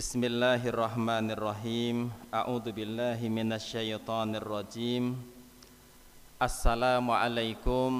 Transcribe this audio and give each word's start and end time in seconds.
بسم 0.00 0.24
الله 0.24 0.64
الرحمن 0.72 1.26
الرحيم 1.36 1.96
أعوذ 2.32 2.72
بالله 2.72 3.20
من 3.28 3.52
الشيطان 3.52 4.32
الرجيم 4.40 5.04
السلام 6.40 7.04
عليكم 7.04 7.90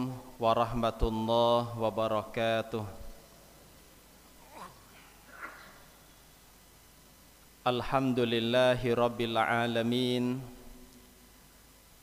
ورحمة 0.40 1.00
الله 1.12 1.62
وبركاته 1.76 2.84
الحمد 7.68 8.18
لله 8.32 8.80
رب 8.80 9.20
العالمين 9.20 10.24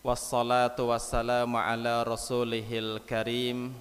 والصلاة 0.06 0.78
والسلام 0.78 1.52
على 1.58 1.94
رسوله 2.06 2.70
الكريم 2.70 3.74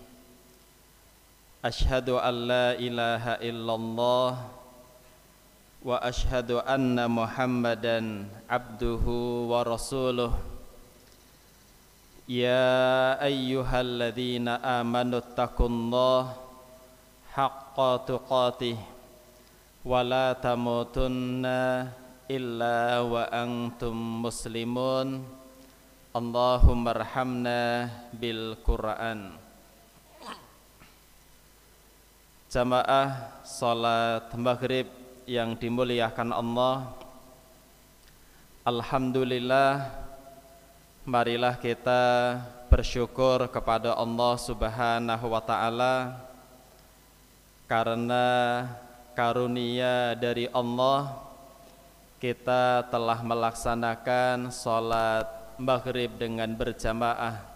أشهد 1.61 2.09
أن 2.09 2.35
لا 2.48 2.67
إله 2.73 3.25
إلا 3.45 3.75
الله 3.75 4.55
واشهد 5.86 6.52
ان 6.52 6.94
محمدا 7.12 7.98
عبده 8.50 9.05
ورسوله 9.52 10.32
يا 12.30 13.18
ايها 13.23 13.78
الذين 13.82 14.48
امنوا 14.48 15.20
اتقوا 15.20 15.70
الله 15.73 16.23
حق 17.34 17.78
تقاته 18.05 18.78
ولا 19.86 20.34
تموتن 20.38 21.46
الا 22.30 22.78
وانتم 23.14 23.96
مسلمون 24.22 25.10
اللهم 26.16 26.84
ارحمنا 26.88 27.62
بالقران 28.14 29.22
Jamaah 32.52 33.40
salat 33.48 34.27
maghrib 34.35 34.95
yang 35.27 35.59
dimuliakan 35.59 36.30
Allah. 36.30 36.95
Alhamdulillah 38.66 40.07
Marilah 41.07 41.55
kita 41.55 42.35
bersyukur 42.66 43.47
kepada 43.47 43.95
Allah 43.95 44.35
subhanahu 44.43 45.30
wa 45.30 45.38
ta'ala 45.38 46.19
Karena 47.71 48.27
karunia 49.15 50.19
dari 50.19 50.51
Allah. 50.51 51.15
Kita 52.19 52.91
telah 52.91 53.23
melaksanakan 53.23 54.51
sholat 54.51 55.30
maghrib 55.63 56.10
dengan 56.19 56.51
berjamaah. 56.59 57.47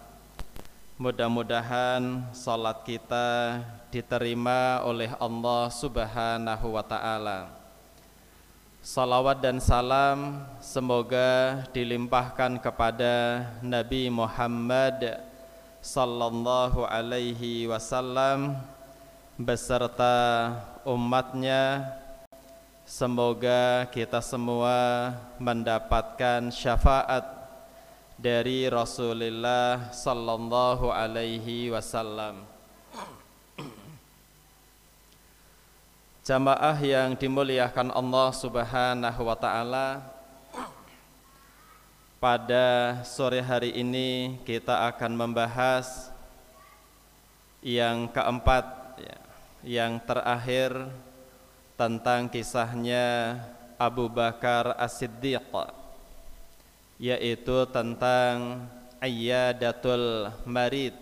Mudah-mudahan 0.95 2.31
sholat 2.31 2.87
kita 2.87 3.59
diterima 3.91 4.79
oleh 4.87 5.11
Allah 5.19 5.67
subhanahu 5.67 6.71
wa 6.71 6.83
ta'ala 6.87 7.60
Salawat 8.81 9.45
dan 9.45 9.61
salam 9.61 10.41
semoga 10.57 11.61
dilimpahkan 11.69 12.57
kepada 12.57 13.45
Nabi 13.61 14.09
Muhammad 14.09 15.21
sallallahu 15.85 16.89
alaihi 16.89 17.69
wasallam 17.69 18.57
beserta 19.37 20.49
umatnya. 20.81 21.93
Semoga 22.81 23.85
kita 23.93 24.17
semua 24.17 25.13
mendapatkan 25.37 26.49
syafaat 26.49 27.21
dari 28.17 28.65
Rasulullah 28.65 29.93
sallallahu 29.93 30.89
alaihi 30.89 31.69
wasallam 31.69 32.50
Jamaah 36.21 36.77
yang 36.85 37.17
dimuliakan 37.17 37.89
Allah 37.97 38.29
Subhanahu 38.29 39.25
wa 39.25 39.33
taala. 39.33 40.05
Pada 42.21 43.01
sore 43.01 43.41
hari 43.41 43.73
ini 43.73 44.37
kita 44.45 44.85
akan 44.93 45.17
membahas 45.17 46.13
yang 47.65 48.05
keempat 48.05 48.65
ya, 49.01 49.17
yang 49.65 49.97
terakhir 49.97 50.93
tentang 51.73 52.29
kisahnya 52.29 53.41
Abu 53.81 54.05
Bakar 54.05 54.77
As-Siddiq 54.77 55.41
yaitu 57.01 57.65
tentang 57.73 58.69
Ayyadatul 59.01 60.29
Marid 60.45 60.93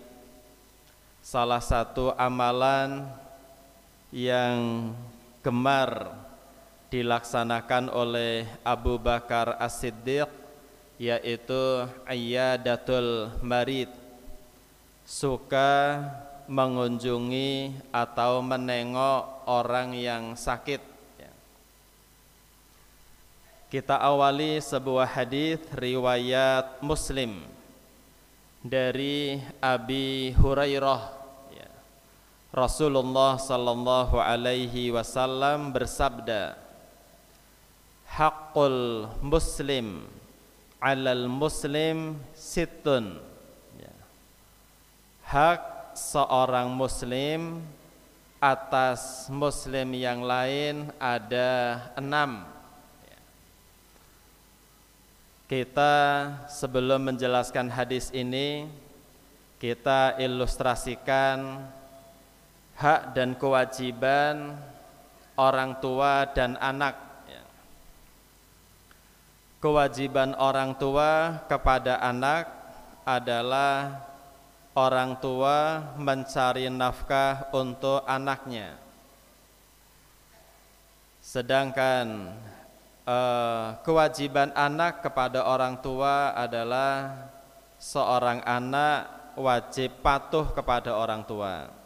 salah 1.20 1.60
satu 1.60 2.16
amalan 2.16 3.04
yang 4.10 4.90
gemar 5.40 6.14
dilaksanakan 6.90 7.94
oleh 7.94 8.46
Abu 8.66 8.98
Bakar 8.98 9.54
As-Siddiq 9.62 10.26
yaitu 11.00 11.86
ayyadatul 12.04 13.30
marid. 13.40 13.88
Suka 15.06 16.02
mengunjungi 16.50 17.74
atau 17.90 18.42
menengok 18.42 19.46
orang 19.46 19.94
yang 19.94 20.34
sakit. 20.34 20.82
Kita 23.70 24.02
awali 24.02 24.58
sebuah 24.58 25.06
hadis 25.06 25.62
riwayat 25.70 26.82
Muslim 26.82 27.38
dari 28.66 29.38
Abi 29.62 30.34
Hurairah 30.34 31.19
Rasulullah 32.50 33.38
sallallahu 33.38 34.18
alaihi 34.18 34.90
wasallam 34.90 35.70
bersabda 35.70 36.58
Haqqul 38.10 39.06
muslim 39.22 40.02
alal 40.82 41.30
muslim 41.30 42.18
situn 42.34 43.22
ya. 43.78 43.94
Hak 45.30 45.94
seorang 45.94 46.74
muslim 46.74 47.62
atas 48.42 49.30
muslim 49.30 49.94
yang 49.94 50.26
lain 50.26 50.90
ada 50.98 51.86
enam 51.94 52.50
ya. 53.06 53.20
Kita 55.46 55.94
sebelum 56.50 57.14
menjelaskan 57.14 57.70
hadis 57.70 58.10
ini 58.10 58.66
Kita 59.60 60.16
ilustrasikan 60.16 61.68
hak 62.80 63.12
dan 63.12 63.36
kewajiban 63.36 64.56
orang 65.36 65.76
tua 65.84 66.24
dan 66.32 66.56
anak. 66.56 66.96
Ya. 67.28 67.44
kewajiban 69.60 70.32
orang 70.40 70.72
tua 70.80 71.44
kepada 71.44 72.00
anak 72.00 72.48
adalah 73.04 74.00
orang 74.72 75.20
tua 75.20 75.92
mencari 76.00 76.72
nafkah 76.72 77.52
untuk 77.52 78.00
anaknya. 78.08 78.80
Sedangkan 81.20 82.32
eh, 83.04 83.66
kewajiban 83.84 84.56
anak 84.56 85.04
kepada 85.04 85.44
orang 85.44 85.84
tua 85.84 86.32
adalah 86.32 87.28
seorang 87.76 88.40
anak 88.48 89.04
wajib 89.36 90.00
patuh 90.00 90.48
kepada 90.56 90.96
orang 90.96 91.20
tua 91.28 91.79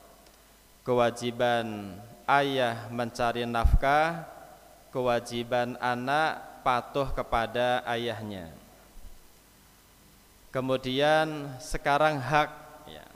kewajiban 0.85 1.97
ayah 2.29 2.93
mencari 2.93 3.49
nafkah, 3.49 4.29
kewajiban 4.93 5.81
anak 5.81 6.61
patuh 6.61 7.09
kepada 7.11 7.81
ayahnya. 7.89 8.53
Kemudian 10.53 11.57
sekarang 11.59 12.21
hak 12.21 12.53
ya, 12.87 13.09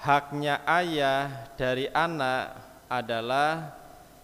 haknya 0.00 0.62
ayah 0.64 1.50
dari 1.60 1.90
anak 1.92 2.56
adalah 2.88 3.74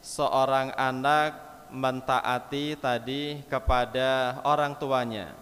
seorang 0.01 0.73
anak 0.79 1.37
mentaati 1.69 2.79
tadi 2.81 3.45
kepada 3.51 4.41
orang 4.47 4.73
tuanya. 4.79 5.37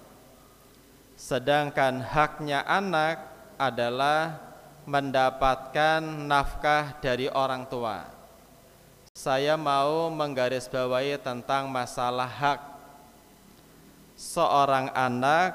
Sedangkan 1.15 2.03
haknya 2.03 2.67
anak 2.67 3.23
adalah 3.61 4.52
mendapatkan 4.89 6.03
nafkah 6.03 6.99
dari 6.99 7.31
orang 7.31 7.69
tua. 7.71 8.09
Saya 9.13 9.61
mau 9.61 10.09
menggarisbawahi 10.09 11.21
tentang 11.21 11.69
masalah 11.69 12.27
hak. 12.27 12.61
Seorang 14.17 14.89
anak 14.97 15.53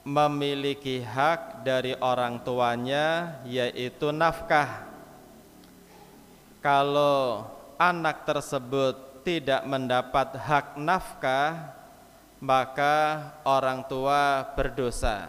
memiliki 0.00 1.04
hak 1.04 1.60
dari 1.60 1.92
orang 2.00 2.40
tuanya 2.40 3.36
yaitu 3.44 4.10
nafkah. 4.16 4.88
Kalau 6.64 7.44
anak 7.76 8.24
tersebut 8.24 9.24
tidak 9.24 9.64
mendapat 9.68 10.36
hak 10.40 10.80
nafkah, 10.80 11.76
maka 12.40 13.28
orang 13.44 13.84
tua 13.84 14.44
berdosa. 14.56 15.28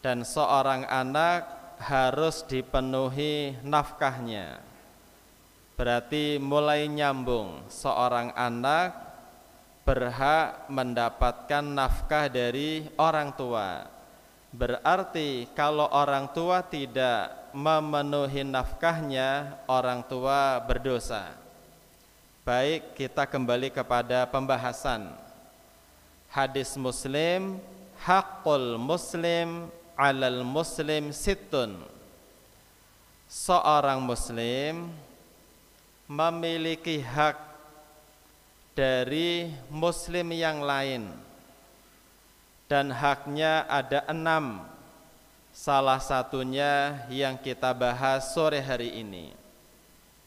Dan 0.00 0.24
seorang 0.24 0.88
anak 0.88 1.59
harus 1.80 2.44
dipenuhi 2.44 3.56
nafkahnya 3.64 4.70
Berarti 5.80 6.36
mulai 6.36 6.92
nyambung 6.92 7.64
seorang 7.72 8.36
anak 8.36 8.92
berhak 9.88 10.68
mendapatkan 10.68 11.64
nafkah 11.64 12.28
dari 12.28 12.84
orang 13.00 13.32
tua. 13.32 13.88
Berarti 14.52 15.48
kalau 15.56 15.88
orang 15.88 16.36
tua 16.36 16.60
tidak 16.60 17.48
memenuhi 17.56 18.44
nafkahnya, 18.44 19.56
orang 19.64 20.04
tua 20.04 20.60
berdosa. 20.60 21.32
Baik, 22.44 22.92
kita 22.92 23.24
kembali 23.24 23.72
kepada 23.72 24.28
pembahasan 24.28 25.08
hadis 26.28 26.76
Muslim, 26.76 27.56
hakul 28.04 28.76
Muslim 28.76 29.72
alal 30.00 30.40
Muslim 30.48 31.12
situn. 31.12 31.76
Seorang 33.28 34.00
Muslim 34.00 34.88
memiliki 36.08 37.04
hak 37.04 37.36
dari 38.72 39.52
muslim 39.68 40.32
yang 40.32 40.64
lain. 40.64 41.04
Dan 42.64 42.90
haknya 42.90 43.68
ada 43.68 44.08
enam. 44.08 44.64
Salah 45.52 45.98
satunya 46.00 47.04
yang 47.12 47.36
kita 47.36 47.74
bahas 47.74 48.32
sore 48.32 48.62
hari 48.62 49.02
ini. 49.02 49.34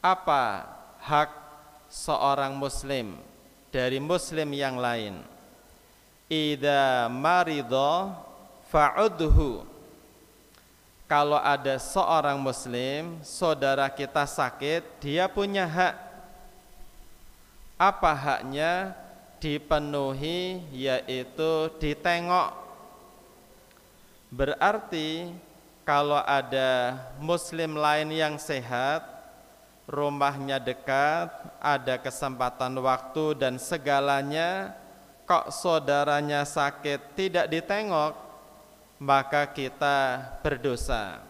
Apa 0.04 0.68
hak 1.00 1.32
seorang 1.88 2.52
muslim 2.52 3.16
dari 3.72 3.96
muslim 3.96 4.52
yang 4.52 4.76
lain? 4.76 5.24
Ida 6.28 7.08
marido 7.08 8.12
fa'udhu 8.68 9.74
kalau 11.04 11.36
ada 11.36 11.76
seorang 11.76 12.40
muslim, 12.40 13.20
saudara 13.20 13.92
kita 13.92 14.24
sakit, 14.24 15.04
dia 15.04 15.28
punya 15.28 15.68
hak. 15.68 15.94
Apa 17.76 18.12
haknya? 18.16 18.96
Dipenuhi 19.36 20.64
yaitu 20.72 21.68
ditengok. 21.76 22.56
Berarti 24.32 25.28
kalau 25.84 26.24
ada 26.24 26.96
muslim 27.20 27.76
lain 27.76 28.08
yang 28.08 28.40
sehat, 28.40 29.04
rumahnya 29.84 30.56
dekat, 30.56 31.28
ada 31.60 32.00
kesempatan 32.00 32.80
waktu 32.80 33.36
dan 33.36 33.60
segalanya, 33.60 34.72
kok 35.28 35.52
saudaranya 35.52 36.48
sakit 36.48 37.12
tidak 37.12 37.52
ditengok, 37.52 38.23
maka 39.04 39.44
kita 39.44 40.16
berdosa. 40.40 41.20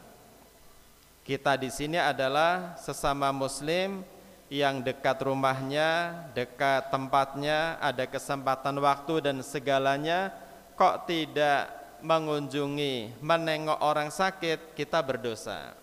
Kita 1.27 1.59
di 1.59 1.75
sini 1.75 1.99
adalah 1.99 2.79
sesama 2.79 3.35
muslim 3.35 4.07
yang 4.47 4.79
dekat 4.79 5.19
rumahnya, 5.27 6.23
dekat 6.39 6.87
tempatnya, 6.95 7.75
ada 7.83 8.07
kesempatan 8.07 8.79
waktu 8.79 9.27
dan 9.27 9.43
segalanya, 9.43 10.31
kok 10.79 11.11
tidak 11.11 11.67
mengunjungi, 11.99 13.19
menengok 13.19 13.81
orang 13.83 14.15
sakit, 14.15 14.79
kita 14.79 15.03
berdosa. 15.03 15.75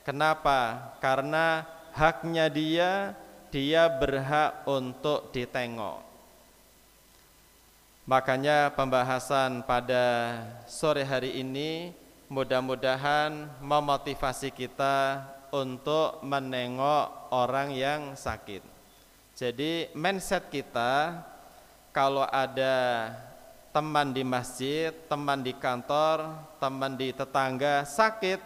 Kenapa? 0.00 0.94
Karena 1.02 1.66
haknya 1.92 2.46
dia, 2.48 3.12
dia 3.52 3.90
berhak 3.90 4.64
untuk 4.64 5.28
ditengok. 5.34 6.05
Makanya 8.06 8.70
pembahasan 8.70 9.66
pada 9.66 10.38
sore 10.70 11.02
hari 11.02 11.42
ini 11.42 11.90
mudah-mudahan 12.30 13.50
memotivasi 13.58 14.54
kita 14.54 15.26
untuk 15.50 16.22
menengok 16.22 17.34
orang 17.34 17.74
yang 17.74 18.14
sakit. 18.14 18.62
Jadi 19.34 19.90
mindset 19.98 20.46
kita 20.54 21.18
kalau 21.90 22.22
ada 22.30 23.10
teman 23.74 24.14
di 24.14 24.22
masjid, 24.22 24.94
teman 25.10 25.42
di 25.42 25.50
kantor, 25.58 26.30
teman 26.62 26.94
di 26.94 27.10
tetangga 27.10 27.82
sakit, 27.82 28.38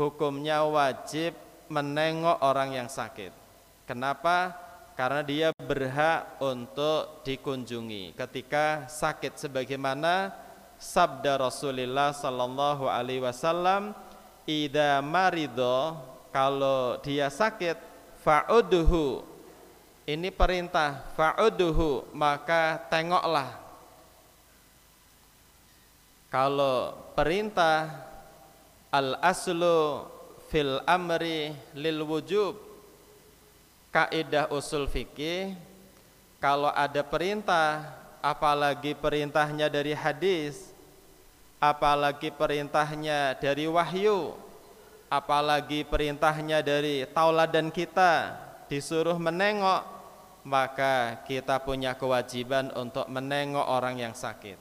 hukumnya 0.00 0.64
wajib 0.64 1.36
menengok 1.68 2.40
orang 2.40 2.72
yang 2.72 2.88
sakit. 2.88 3.36
Kenapa? 3.84 4.56
Karena 4.92 5.22
dia 5.24 5.48
berhak 5.56 6.36
untuk 6.38 7.24
dikunjungi. 7.24 8.12
Ketika 8.12 8.86
sakit 8.88 9.40
sebagaimana 9.40 10.32
sabda 10.76 11.38
Rasulullah 11.40 12.12
sallallahu 12.12 12.90
alaihi 12.90 13.22
wasallam 13.22 13.96
ida 14.44 15.00
marido 15.00 15.96
kalau 16.34 16.98
dia 17.00 17.30
sakit 17.30 17.78
fa'uduhu 18.20 19.22
ini 20.02 20.34
perintah 20.34 21.06
fa'uduhu 21.14 22.10
maka 22.10 22.82
tengoklah. 22.90 23.62
Kalau 26.32 26.96
perintah 27.12 28.08
al 28.88 29.20
aslu 29.20 30.08
fil 30.48 30.80
amri 30.88 31.52
lil 31.76 32.00
wujub 32.02 32.71
kaidah 33.92 34.48
usul 34.50 34.88
fikih 34.88 35.54
kalau 36.40 36.72
ada 36.72 37.04
perintah 37.04 37.92
apalagi 38.24 38.96
perintahnya 38.96 39.68
dari 39.68 39.92
hadis 39.92 40.72
apalagi 41.60 42.32
perintahnya 42.34 43.36
dari 43.38 43.68
wahyu 43.68 44.34
apalagi 45.12 45.84
perintahnya 45.84 46.64
dari 46.64 47.04
tauladan 47.12 47.68
kita 47.68 48.34
disuruh 48.72 49.20
menengok 49.20 49.92
maka 50.42 51.22
kita 51.26 51.62
punya 51.62 51.94
kewajiban 51.94 52.74
untuk 52.74 53.06
menengok 53.06 53.62
orang 53.62 53.98
yang 53.98 54.14
sakit. 54.14 54.58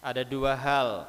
Ada 0.00 0.24
dua 0.24 0.56
hal. 0.56 1.04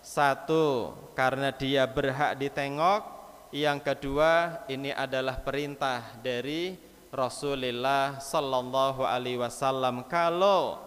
Satu 0.00 0.96
karena 1.12 1.52
dia 1.52 1.84
berhak 1.84 2.32
ditengok 2.40 3.04
yang 3.50 3.82
kedua, 3.82 4.62
ini 4.70 4.94
adalah 4.94 5.42
perintah 5.42 6.14
dari 6.22 6.78
Rasulullah 7.10 8.22
sallallahu 8.22 9.02
alaihi 9.02 9.42
wasallam 9.42 10.06
kalau 10.06 10.78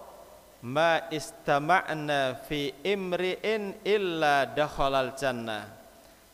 ma 0.64 1.12
istama'na 1.12 2.40
fi 2.48 2.72
imri'in 2.80 3.84
illa 3.84 4.48
dakhalal 4.48 5.12
jannah. 5.20 5.68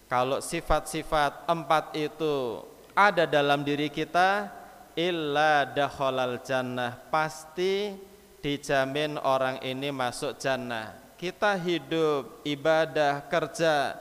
Kalau 0.06 0.38
sifat-sifat 0.42 1.50
empat 1.50 1.98
itu 1.98 2.62
ada 2.94 3.26
dalam 3.26 3.66
diri 3.66 3.90
kita 3.90 4.54
illa 4.94 5.66
dakhalal 5.66 6.42
jannah 6.46 6.98
pasti 7.10 7.98
dijamin 8.38 9.18
orang 9.18 9.58
ini 9.66 9.90
masuk 9.90 10.38
jannah. 10.38 10.94
Kita 11.20 11.58
hidup, 11.60 12.46
ibadah, 12.48 13.28
kerja, 13.28 13.98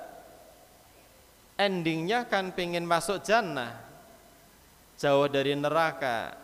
endingnya 1.58 2.24
kan 2.24 2.54
pingin 2.54 2.86
masuk 2.86 3.20
jannah. 3.26 3.74
Jauh 4.96 5.26
dari 5.26 5.58
neraka. 5.58 6.38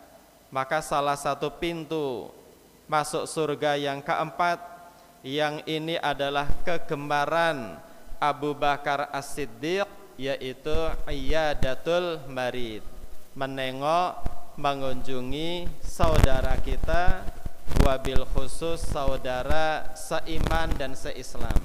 Maka 0.51 0.83
salah 0.83 1.17
satu 1.17 1.49
pintu 1.55 2.29
masuk 2.85 3.25
surga 3.25 3.75
yang 3.75 3.99
keempat 4.03 4.61
yang 5.25 5.59
ini 5.65 5.97
adalah 5.97 6.45
kegemaran 6.61 7.81
Abu 8.21 8.53
Bakar 8.53 9.09
As-Siddiq 9.09 9.89
yaitu 10.15 10.75
iyadatul 11.09 12.23
marid. 12.29 12.85
Menengok 13.35 14.21
mengunjungi 14.55 15.67
saudara 15.83 16.55
kita 16.63 17.27
wabil 17.83 18.23
khusus 18.31 18.79
saudara 18.79 19.91
seiman 19.97 20.71
dan 20.79 20.95
seislam. 20.95 21.59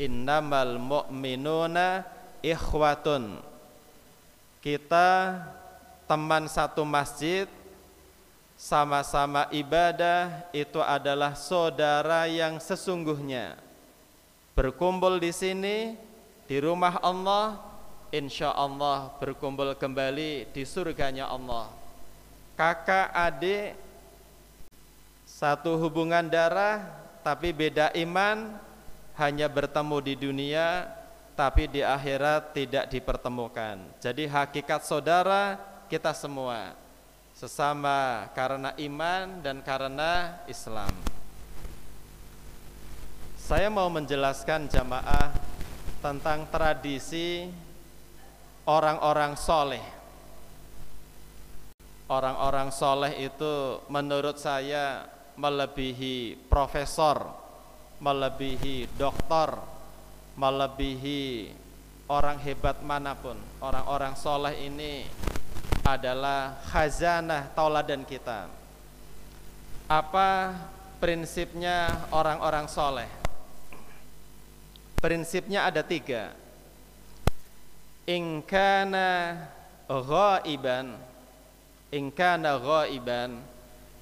Innamal 0.00 0.80
mu'minuna 0.80 2.17
ikhwatun. 2.42 3.40
Kita 4.58 5.38
teman 6.08 6.48
satu 6.50 6.82
masjid 6.82 7.46
sama-sama 8.58 9.46
ibadah 9.54 10.50
itu 10.50 10.82
adalah 10.82 11.38
saudara 11.38 12.26
yang 12.26 12.58
sesungguhnya. 12.58 13.54
Berkumpul 14.58 15.22
di 15.22 15.30
sini 15.30 15.94
di 16.50 16.58
rumah 16.58 16.98
Allah 16.98 17.62
insya 18.10 18.50
Allah 18.50 19.14
berkumpul 19.22 19.78
kembali 19.78 20.50
di 20.50 20.62
surganya 20.66 21.30
Allah. 21.30 21.70
Kakak 22.58 23.14
adik 23.14 23.78
satu 25.22 25.78
hubungan 25.78 26.26
darah 26.26 26.82
tapi 27.22 27.54
beda 27.54 27.94
iman 27.94 28.58
hanya 29.14 29.46
bertemu 29.46 29.96
di 30.02 30.14
dunia 30.18 30.97
tapi 31.38 31.70
di 31.70 31.86
akhirat 31.86 32.50
tidak 32.50 32.90
dipertemukan. 32.90 33.78
Jadi 34.02 34.26
hakikat 34.26 34.82
saudara 34.82 35.54
kita 35.86 36.10
semua 36.10 36.74
sesama 37.30 38.26
karena 38.34 38.74
iman 38.74 39.38
dan 39.38 39.62
karena 39.62 40.42
Islam. 40.50 40.90
Saya 43.38 43.70
mau 43.70 43.86
menjelaskan 43.86 44.66
jamaah 44.66 45.30
tentang 46.02 46.50
tradisi 46.50 47.46
orang-orang 48.66 49.38
soleh. 49.38 49.86
orang-orang 52.08 52.72
soleh 52.72 53.20
itu 53.20 53.84
menurut 53.92 54.40
saya 54.40 55.04
melebihi 55.36 56.40
profesor, 56.48 57.20
melebihi 58.00 58.88
doktor, 58.96 59.77
melebihi 60.38 61.50
orang 62.06 62.38
hebat 62.38 62.78
mana 62.86 63.18
pun. 63.18 63.34
Orang-orang 63.58 64.14
soleh 64.14 64.54
ini 64.62 65.02
adalah 65.82 66.62
khazanah 66.70 67.50
tauladan 67.58 68.06
kita. 68.06 68.46
Apa 69.90 70.54
prinsipnya 71.02 72.06
orang-orang 72.14 72.70
soleh? 72.70 73.10
Prinsipnya 75.02 75.66
ada 75.66 75.82
tiga. 75.82 76.30
Ingkana 78.08 79.36
ghaiban 79.88 80.96
ingkana 81.88 82.60
ghaiban 82.60 83.40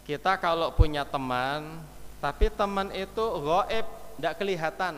kita 0.02 0.35
kalau 0.43 0.75
punya 0.75 1.07
teman 1.07 1.78
tapi 2.19 2.50
teman 2.50 2.90
itu 2.90 3.23
gaib 3.23 3.87
tidak 4.19 4.35
kelihatan 4.43 4.95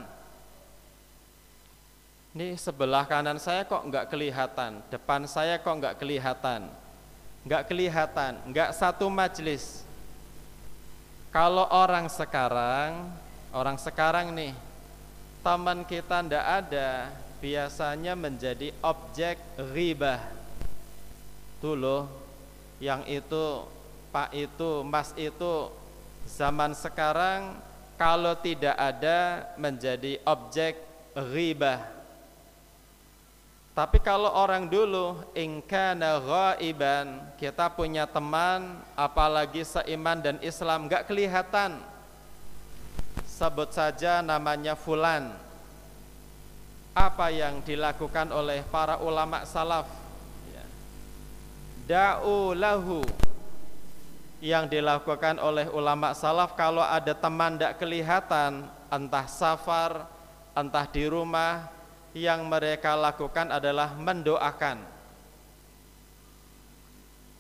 ini 2.37 2.55
sebelah 2.61 3.09
kanan 3.09 3.41
saya 3.41 3.65
kok 3.65 3.85
nggak 3.89 4.13
kelihatan. 4.13 4.85
Depan 4.93 5.25
saya 5.25 5.57
kok 5.57 5.75
nggak 5.75 5.97
kelihatan. 5.97 6.69
Nggak 7.47 7.63
kelihatan. 7.67 8.33
Nggak 8.53 8.71
satu 8.77 9.09
majelis 9.09 9.89
kalau 11.29 11.69
orang 11.69 12.09
sekarang 12.09 13.13
orang 13.53 13.77
sekarang 13.77 14.33
nih 14.33 14.57
teman 15.45 15.85
kita 15.85 16.25
ndak 16.25 16.47
ada 16.65 17.13
biasanya 17.39 18.17
menjadi 18.17 18.73
objek 18.81 19.37
ribah 19.71 20.25
tuh 21.61 21.77
loh 21.77 22.03
yang 22.81 23.05
itu 23.05 23.65
Pak 24.09 24.33
itu 24.33 24.83
Mas 24.89 25.13
itu 25.21 25.69
zaman 26.25 26.73
sekarang 26.73 27.61
kalau 28.01 28.33
tidak 28.41 28.75
ada 28.75 29.45
menjadi 29.61 30.17
objek 30.25 30.81
ghibah 31.13 31.98
tapi 33.79 34.03
kalau 34.03 34.27
orang 34.35 34.67
dulu 34.67 35.23
ingkana 35.39 36.19
ghaiban 36.19 37.23
kita 37.39 37.71
punya 37.71 38.11
teman 38.11 38.75
apalagi 38.99 39.63
seiman 39.63 40.19
dan 40.19 40.35
Islam 40.43 40.91
enggak 40.91 41.07
kelihatan. 41.07 41.79
Sebut 43.23 43.71
saja 43.71 44.19
namanya 44.19 44.75
fulan. 44.75 45.31
Apa 46.91 47.31
yang 47.31 47.63
dilakukan 47.63 48.35
oleh 48.35 48.67
para 48.67 48.99
ulama 48.99 49.47
salaf? 49.47 49.87
Da'u 51.87 52.59
lahu. 52.59 53.07
Yang 54.43 54.75
dilakukan 54.75 55.39
oleh 55.39 55.71
ulama 55.71 56.19
salaf 56.19 56.59
kalau 56.59 56.83
ada 56.83 57.15
teman 57.15 57.55
tidak 57.55 57.79
kelihatan 57.79 58.67
entah 58.91 59.31
safar 59.31 60.11
entah 60.59 60.87
di 60.91 61.07
rumah 61.07 61.78
yang 62.19 62.43
mereka 62.51 62.99
lakukan 62.99 63.55
adalah 63.55 63.95
mendoakan. 63.95 64.83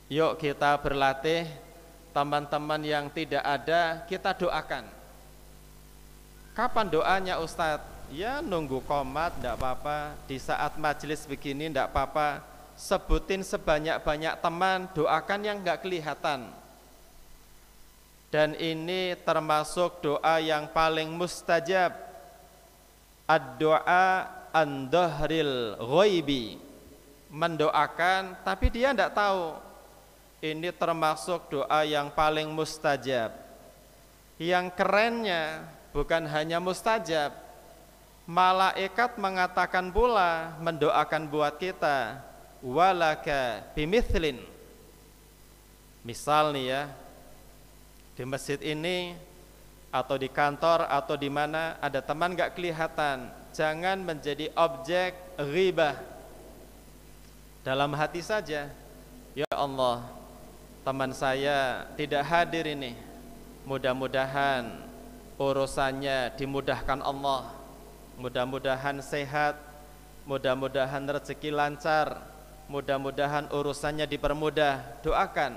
Yuk 0.08 0.40
kita 0.40 0.78
berlatih 0.80 1.44
teman-teman 2.16 2.80
yang 2.80 3.06
tidak 3.12 3.44
ada 3.44 4.06
kita 4.08 4.32
doakan. 4.32 4.88
Kapan 6.56 6.86
doanya 6.88 7.36
Ustadz? 7.38 7.84
Ya 8.08 8.40
nunggu 8.40 8.80
komat 8.88 9.36
tidak 9.36 9.60
apa-apa. 9.60 10.16
Di 10.24 10.40
saat 10.40 10.80
majelis 10.80 11.28
begini 11.28 11.68
tidak 11.68 11.92
apa-apa. 11.92 12.40
Sebutin 12.78 13.44
sebanyak-banyak 13.44 14.38
teman, 14.40 14.88
doakan 14.96 15.40
yang 15.44 15.60
enggak 15.60 15.84
kelihatan. 15.84 16.48
Dan 18.32 18.56
ini 18.56 19.12
termasuk 19.28 20.00
doa 20.00 20.40
yang 20.40 20.68
paling 20.72 21.12
mustajab. 21.12 21.92
Ad-doa 23.28 24.37
an 24.52 24.88
ghaibi. 24.90 26.60
Mendoakan 27.28 28.40
tapi 28.42 28.72
dia 28.72 28.92
enggak 28.92 29.12
tahu. 29.12 29.56
Ini 30.38 30.70
termasuk 30.70 31.50
doa 31.50 31.82
yang 31.82 32.14
paling 32.14 32.46
mustajab. 32.48 33.34
Yang 34.38 34.66
kerennya 34.78 35.66
bukan 35.90 36.24
hanya 36.30 36.62
mustajab. 36.62 37.34
Malaikat 38.28 39.18
mengatakan 39.18 39.90
pula 39.90 40.54
mendoakan 40.62 41.26
buat 41.26 41.56
kita 41.56 42.28
walaka 42.62 43.62
bimithlin 43.72 44.42
misal 46.02 46.50
nih 46.50 46.66
ya 46.74 46.82
di 48.18 48.24
masjid 48.26 48.58
ini 48.62 49.14
atau 49.94 50.18
di 50.18 50.26
kantor 50.26 50.90
atau 50.90 51.14
di 51.14 51.30
mana 51.30 51.78
ada 51.78 52.02
teman 52.02 52.34
gak 52.34 52.58
kelihatan 52.58 53.30
jangan 53.54 54.00
menjadi 54.02 54.52
objek 54.56 55.14
ghibah 55.36 55.96
dalam 57.64 57.92
hati 57.92 58.24
saja 58.24 58.72
ya 59.36 59.48
Allah 59.52 60.04
teman 60.82 61.12
saya 61.12 61.88
tidak 61.94 62.24
hadir 62.24 62.64
ini 62.64 62.96
mudah-mudahan 63.68 64.82
urusannya 65.36 66.32
dimudahkan 66.34 67.04
Allah 67.04 67.52
mudah-mudahan 68.16 68.98
sehat 69.04 69.60
mudah-mudahan 70.24 71.04
rezeki 71.04 71.52
lancar 71.52 72.38
Mudah-mudahan 72.68 73.48
urusannya 73.48 74.04
dipermudah. 74.04 75.00
Doakan. 75.00 75.56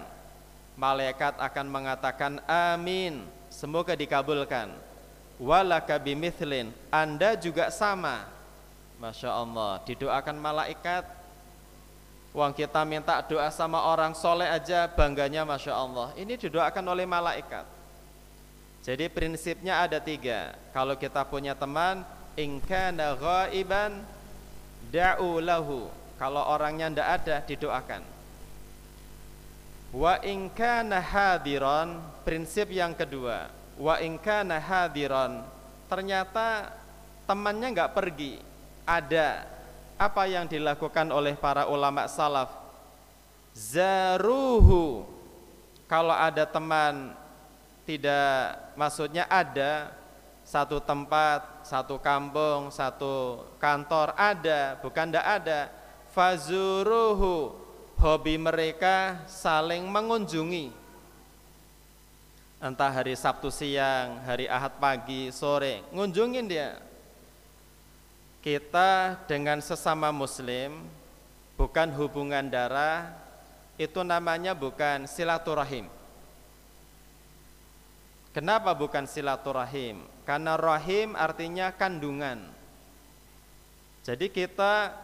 Malaikat 0.80 1.36
akan 1.44 1.68
mengatakan 1.68 2.40
amin. 2.48 3.28
Semoga 3.52 4.00
dikabulkan. 4.00 4.72
Walaka 5.42 5.98
bimithlin. 5.98 6.70
Anda 6.94 7.34
juga 7.34 7.74
sama. 7.74 8.30
Masya 9.02 9.34
Allah. 9.34 9.82
Didoakan 9.90 10.38
malaikat. 10.38 11.02
Uang 12.32 12.54
kita 12.54 12.86
minta 12.86 13.18
doa 13.26 13.50
sama 13.50 13.82
orang 13.90 14.14
soleh 14.14 14.46
aja 14.46 14.86
bangganya 14.86 15.42
Masya 15.42 15.74
Allah. 15.74 16.14
Ini 16.14 16.38
didoakan 16.38 16.86
oleh 16.94 17.10
malaikat. 17.10 17.66
Jadi 18.86 19.10
prinsipnya 19.10 19.82
ada 19.82 19.98
tiga. 19.98 20.54
Kalau 20.72 20.94
kita 20.96 21.26
punya 21.26 21.58
teman, 21.58 22.06
ingkana 22.40 23.20
ghaiban 23.20 24.00
da'u 24.92 25.40
lahu 25.44 25.92
kalau 26.16 26.44
orangnya 26.48 26.88
tidak 26.92 27.10
ada 27.22 27.36
didoakan 27.48 28.04
wa 29.92 30.14
in 30.24 30.48
kana 30.52 31.04
hadiran 31.04 32.00
prinsip 32.24 32.72
yang 32.72 32.96
kedua 32.96 33.52
wa 33.78 33.96
in 34.00 34.20
kana 34.20 34.60
hadiran. 34.60 35.46
Ternyata 35.88 36.72
temannya 37.28 37.68
nggak 37.72 37.94
pergi. 37.94 38.40
Ada. 38.88 39.46
Apa 40.01 40.25
yang 40.25 40.50
dilakukan 40.50 41.13
oleh 41.13 41.38
para 41.38 41.70
ulama 41.70 42.10
salaf? 42.10 42.50
Zaruhu. 43.54 45.06
Kalau 45.86 46.16
ada 46.16 46.48
teman 46.48 47.13
tidak 47.84 48.56
maksudnya 48.80 49.28
ada 49.28 49.92
satu 50.42 50.80
tempat, 50.82 51.68
satu 51.68 52.00
kampung, 52.01 52.72
satu 52.74 53.46
kantor 53.62 54.16
ada, 54.18 54.80
bukan 54.80 55.12
tidak 55.12 55.28
ada. 55.28 55.60
Fazuruhu. 56.12 57.60
Hobi 58.01 58.34
mereka 58.42 59.22
saling 59.30 59.86
mengunjungi 59.86 60.81
entah 62.62 62.94
hari 62.94 63.18
Sabtu 63.18 63.50
siang, 63.50 64.22
hari 64.22 64.46
Ahad 64.46 64.77
pagi, 64.77 65.34
sore, 65.34 65.82
ngunjungin 65.89 66.46
dia. 66.46 66.77
Kita 68.46 69.18
dengan 69.25 69.58
sesama 69.65 70.13
muslim 70.13 70.86
bukan 71.58 71.89
hubungan 71.98 72.46
darah, 72.46 73.10
itu 73.82 74.06
namanya 74.06 74.53
bukan 74.53 75.10
silaturahim. 75.10 75.89
Kenapa 78.32 78.72
bukan 78.77 79.10
silaturahim? 79.10 80.06
Karena 80.24 80.56
rahim 80.56 81.18
artinya 81.18 81.74
kandungan. 81.74 82.46
Jadi 84.06 84.32
kita 84.32 84.96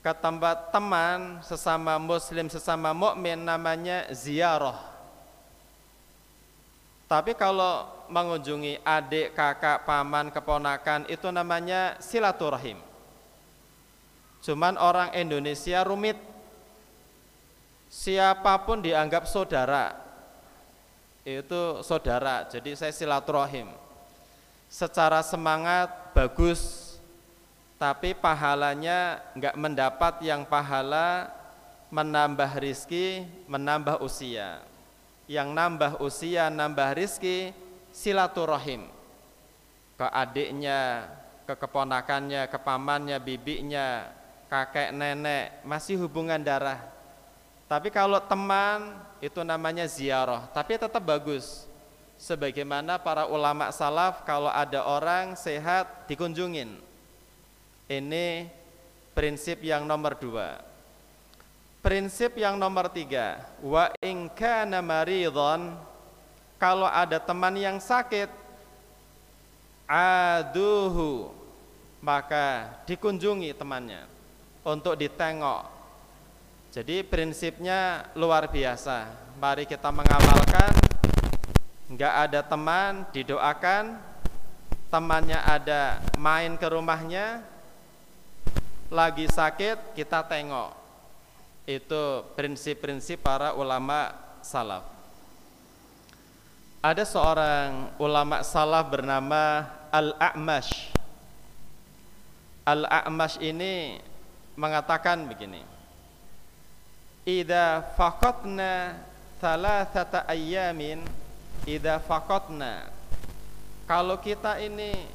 ke 0.00 0.12
tempat 0.22 0.70
teman 0.70 1.42
sesama 1.42 1.98
muslim 1.98 2.46
sesama 2.46 2.94
mukmin 2.94 3.42
namanya 3.42 4.06
ziarah. 4.14 4.93
Tapi 7.04 7.36
kalau 7.36 7.84
mengunjungi 8.08 8.80
adik, 8.80 9.36
kakak, 9.36 9.84
paman, 9.84 10.32
keponakan 10.32 11.08
itu 11.08 11.28
namanya 11.28 12.00
silaturahim. 12.00 12.80
Cuman 14.44 14.76
orang 14.76 15.12
Indonesia 15.16 15.80
rumit. 15.84 16.16
Siapa 17.88 18.58
pun 18.66 18.82
dianggap 18.82 19.24
saudara. 19.24 19.94
Itu 21.22 21.80
saudara. 21.80 22.44
Jadi 22.50 22.76
saya 22.76 22.92
silaturahim. 22.92 23.70
Secara 24.68 25.22
semangat 25.22 26.12
bagus 26.12 26.84
tapi 27.78 28.16
pahalanya 28.16 29.20
nggak 29.36 29.56
mendapat 29.60 30.14
yang 30.24 30.46
pahala 30.46 31.30
menambah 31.92 32.58
rizki, 32.58 33.22
menambah 33.46 34.02
usia. 34.02 34.62
Yang 35.24 35.48
nambah 35.56 35.92
usia, 36.04 36.52
nambah 36.52 36.92
rizki, 36.96 37.56
silaturahim. 37.88 38.88
Ke 39.96 40.06
adiknya, 40.10 41.08
ke 41.48 41.54
keponakannya, 41.56 42.48
ke 42.50 42.58
pamannya, 42.60 43.16
bibinya, 43.20 44.10
kakek, 44.48 44.92
nenek, 44.92 45.64
masih 45.64 46.00
hubungan 46.04 46.40
darah. 46.40 46.80
Tapi 47.64 47.88
kalau 47.88 48.20
teman, 48.20 49.00
itu 49.24 49.40
namanya 49.40 49.88
ziarah, 49.88 50.44
tapi 50.52 50.76
tetap 50.76 51.00
bagus. 51.00 51.64
Sebagaimana 52.20 53.00
para 53.00 53.26
ulama 53.26 53.72
salaf 53.74 54.22
kalau 54.22 54.52
ada 54.52 54.84
orang 54.86 55.34
sehat 55.34 56.06
dikunjungin. 56.06 56.78
Ini 57.90 58.48
prinsip 59.12 59.60
yang 59.60 59.84
nomor 59.84 60.16
dua. 60.16 60.73
Prinsip 61.84 62.40
yang 62.40 62.56
nomor 62.56 62.88
tiga, 62.88 63.44
wa 63.60 63.92
inka 64.00 64.64
maridhon 64.64 65.76
kalau 66.56 66.88
ada 66.88 67.20
teman 67.20 67.52
yang 67.60 67.76
sakit, 67.76 68.32
aduhu 69.84 71.28
maka 72.00 72.72
dikunjungi 72.88 73.52
temannya 73.52 74.00
untuk 74.64 74.96
ditengok. 74.96 75.68
Jadi 76.72 77.04
prinsipnya 77.04 78.08
luar 78.16 78.48
biasa. 78.48 79.04
Mari 79.36 79.68
kita 79.68 79.92
mengamalkan. 79.92 80.72
Enggak 81.92 82.14
ada 82.16 82.40
teman, 82.40 83.04
didoakan. 83.12 84.00
Temannya 84.88 85.36
ada 85.36 86.00
main 86.16 86.56
ke 86.56 86.64
rumahnya, 86.64 87.44
lagi 88.88 89.28
sakit 89.28 89.92
kita 89.92 90.24
tengok 90.24 90.83
itu 91.64 92.04
prinsip-prinsip 92.36 93.24
para 93.24 93.56
ulama 93.56 94.12
salaf. 94.44 94.84
Ada 96.84 97.08
seorang 97.08 97.96
ulama 97.96 98.44
salaf 98.44 98.92
bernama 98.92 99.64
Al-A'mash. 99.88 100.92
Al-A'mash 102.68 103.40
ini 103.40 104.00
mengatakan 104.56 105.24
begini 105.24 105.64
Ida 107.24 107.80
faqatna 107.96 109.00
thalathata 109.40 110.28
ayyamin 110.28 111.00
Ida 111.64 111.96
faqatna. 112.04 112.92
Kalau 113.88 114.20
kita 114.20 114.60
ini 114.60 115.08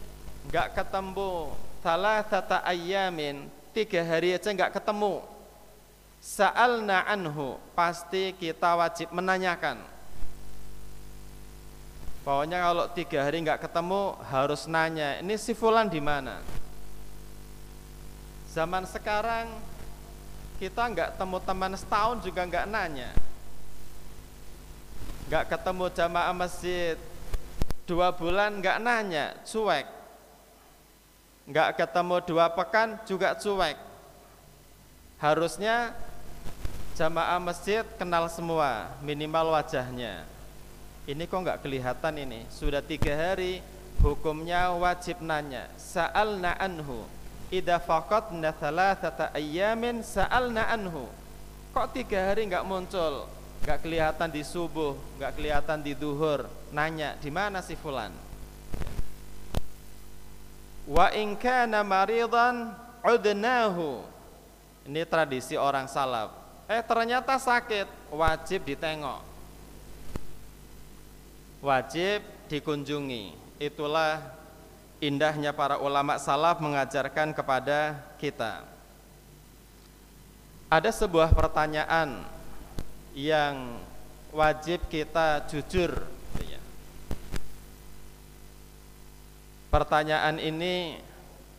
enggak 0.50 0.74
ketemu 0.74 1.54
thalathata 1.86 2.66
ayyamin 2.66 3.46
tiga 3.70 4.02
hari 4.02 4.34
aja 4.34 4.50
nggak 4.50 4.74
ketemu 4.82 5.22
sa'alna 6.20 7.08
anhu 7.08 7.56
pasti 7.74 8.36
kita 8.36 8.76
wajib 8.76 9.12
menanyakan. 9.16 9.80
Pokoknya 12.24 12.60
kalau 12.62 12.86
tiga 12.92 13.26
hari 13.26 13.42
nggak 13.42 13.64
ketemu 13.64 14.14
harus 14.28 14.68
nanya 14.68 15.24
ini 15.24 15.40
si 15.40 15.56
fulan 15.56 15.88
di 15.88 16.04
mana? 16.04 16.44
Zaman 18.52 18.84
sekarang 18.86 19.48
kita 20.60 20.84
nggak 20.92 21.16
temu 21.16 21.40
teman 21.40 21.74
setahun 21.80 22.20
juga 22.20 22.44
nggak 22.44 22.68
nanya. 22.68 23.10
Nggak 25.32 25.48
ketemu 25.56 25.86
jamaah 25.96 26.36
masjid 26.36 27.00
dua 27.88 28.12
bulan 28.12 28.60
nggak 28.60 28.78
nanya 28.84 29.34
cuek. 29.48 29.88
Nggak 31.50 31.82
ketemu 31.82 32.16
dua 32.28 32.46
pekan 32.52 33.00
juga 33.08 33.34
cuek. 33.40 33.80
Harusnya 35.18 35.96
jamaah 37.00 37.40
masjid 37.40 37.88
kenal 37.96 38.28
semua 38.28 38.92
minimal 39.00 39.56
wajahnya. 39.56 40.28
Ini 41.08 41.24
kok 41.32 41.40
nggak 41.48 41.64
kelihatan 41.64 42.28
ini? 42.28 42.44
Sudah 42.52 42.84
tiga 42.84 43.16
hari 43.16 43.64
hukumnya 44.04 44.76
wajib 44.76 45.24
nanya. 45.24 45.72
Sa'alna 45.80 46.60
anhu. 46.60 47.08
Idha 47.48 47.80
faqadna 47.80 48.52
thalathata 48.52 49.32
ayyamin 49.32 50.04
sa'alna 50.04 50.68
anhu. 50.76 51.08
Kok 51.72 51.88
tiga 51.96 52.20
hari 52.20 52.52
nggak 52.52 52.68
muncul? 52.68 53.32
Nggak 53.64 53.80
kelihatan 53.80 54.30
di 54.36 54.44
subuh 54.44 55.00
nggak 55.16 55.40
kelihatan 55.40 55.80
di 55.80 55.96
duhur. 55.96 56.52
Nanya 56.76 57.16
di 57.24 57.32
mana 57.32 57.64
si 57.64 57.80
fulan? 57.80 58.12
Wa 60.84 61.16
in 61.16 61.40
kana 61.40 61.80
maridan 61.80 62.76
udnahu. 63.08 64.04
Ini 64.84 65.08
tradisi 65.08 65.56
orang 65.56 65.88
salaf. 65.88 66.39
Eh 66.70 66.86
ternyata 66.86 67.34
sakit, 67.42 67.90
wajib 68.14 68.62
ditengok. 68.62 69.26
Wajib 71.66 72.22
dikunjungi. 72.46 73.34
Itulah 73.58 74.22
indahnya 75.02 75.50
para 75.50 75.82
ulama 75.82 76.22
salaf 76.22 76.62
mengajarkan 76.62 77.34
kepada 77.34 77.98
kita. 78.22 78.62
Ada 80.70 80.94
sebuah 80.94 81.34
pertanyaan 81.34 82.22
yang 83.18 83.82
wajib 84.30 84.86
kita 84.94 85.50
jujur 85.50 86.06
Pertanyaan 89.70 90.42
ini 90.42 90.98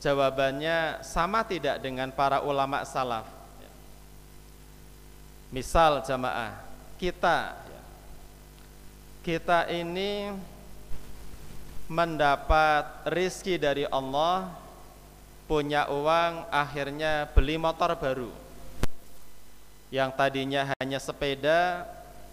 jawabannya 0.02 0.98
sama 1.06 1.46
tidak 1.46 1.78
dengan 1.78 2.10
para 2.10 2.42
ulama 2.42 2.82
salaf? 2.82 3.39
Misal 5.50 6.06
jamaah, 6.06 6.62
kita 6.94 7.58
kita 9.20 9.68
ini 9.68 10.32
mendapat 11.90 13.04
rizki 13.10 13.58
dari 13.58 13.84
Allah 13.90 14.48
punya 15.50 15.90
uang 15.90 16.46
akhirnya 16.54 17.26
beli 17.34 17.58
motor 17.58 17.98
baru. 17.98 18.30
Yang 19.90 20.10
tadinya 20.14 20.70
hanya 20.78 21.02
sepeda 21.02 21.82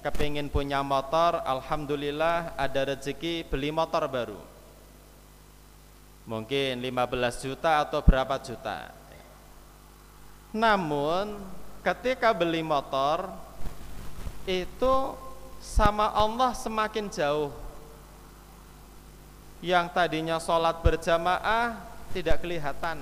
kepingin 0.05 0.45
punya 0.45 0.85
motor 0.85 1.41
Alhamdulillah 1.41 2.53
ada 2.53 2.93
rezeki 2.93 3.49
beli 3.49 3.73
motor 3.73 4.05
baru. 4.05 4.37
Mungkin 6.29 6.77
15 6.77 7.43
juta 7.49 7.81
atau 7.81 8.05
berapa 8.05 8.37
juta. 8.45 8.93
Namun 10.53 11.56
ketika 11.87 12.35
beli 12.35 12.59
motor 12.59 13.31
itu 14.43 15.15
sama 15.63 16.11
Allah 16.11 16.51
semakin 16.51 17.07
jauh 17.07 17.55
yang 19.63 19.87
tadinya 19.87 20.35
sholat 20.35 20.83
berjamaah 20.83 21.79
tidak 22.11 22.43
kelihatan 22.43 22.99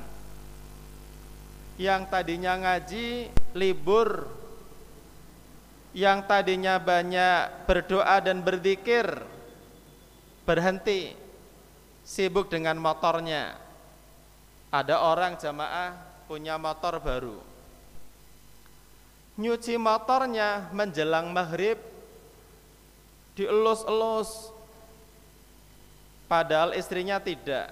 yang 1.81 2.05
tadinya 2.05 2.53
ngaji 2.61 3.33
libur 3.57 4.29
yang 5.95 6.21
tadinya 6.27 6.77
banyak 6.77 7.65
berdoa 7.65 8.21
dan 8.21 8.43
berzikir 8.43 9.07
berhenti 10.45 11.15
sibuk 12.05 12.53
dengan 12.53 12.77
motornya. 12.77 13.57
Ada 14.69 15.01
orang 15.01 15.39
jamaah 15.39 15.95
punya 16.27 16.59
motor 16.59 16.99
baru. 16.99 17.54
Nyuci 19.35 19.75
motornya 19.75 20.71
menjelang 20.71 21.31
maghrib 21.31 21.75
dielus-elus. 23.35 24.55
Padahal 26.25 26.73
istrinya 26.73 27.19
tidak. 27.19 27.69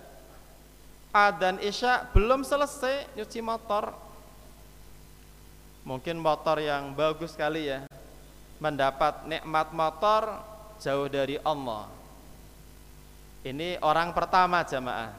Adan 1.14 1.62
Isya 1.64 2.12
belum 2.12 2.44
selesai 2.44 3.16
nyuci 3.16 3.40
motor. 3.40 3.96
Mungkin 5.88 6.20
motor 6.20 6.60
yang 6.60 6.92
bagus 6.92 7.36
sekali 7.36 7.72
ya. 7.72 7.88
Mendapat 8.60 9.24
nikmat 9.28 9.72
motor 9.72 10.44
jauh 10.84 11.08
dari 11.08 11.40
Allah 11.44 12.04
ini 13.44 13.76
orang 13.84 14.16
pertama 14.16 14.64
jamaah. 14.64 15.12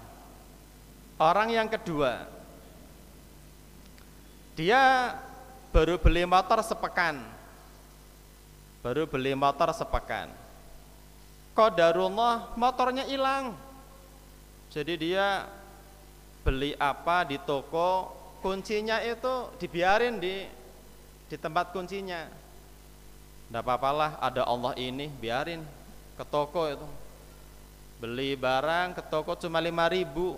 Orang 1.20 1.52
yang 1.52 1.68
kedua, 1.68 2.24
dia 4.56 5.14
baru 5.74 5.98
beli 5.98 6.22
motor 6.22 6.62
sepekan. 6.62 7.18
Baru 8.78 9.10
beli 9.10 9.34
motor 9.34 9.74
sepekan. 9.74 10.30
Kodarullah 11.50 12.54
motornya 12.54 13.02
hilang. 13.10 13.58
Jadi 14.70 15.10
dia 15.10 15.50
beli 16.46 16.78
apa 16.78 17.26
di 17.26 17.42
toko, 17.42 18.14
kuncinya 18.38 19.02
itu 19.02 19.50
dibiarin 19.58 20.22
di 20.22 20.46
di 21.26 21.36
tempat 21.36 21.74
kuncinya. 21.74 22.22
Tidak 23.50 23.62
apa-apalah, 23.62 24.18
ada 24.22 24.46
Allah 24.46 24.74
ini, 24.78 25.10
biarin 25.10 25.62
ke 26.14 26.24
toko 26.26 26.70
itu 26.70 26.88
beli 27.98 28.34
barang 28.36 28.94
ke 28.98 29.02
toko 29.06 29.34
cuma 29.38 29.62
lima 29.62 29.88
ribu 29.88 30.36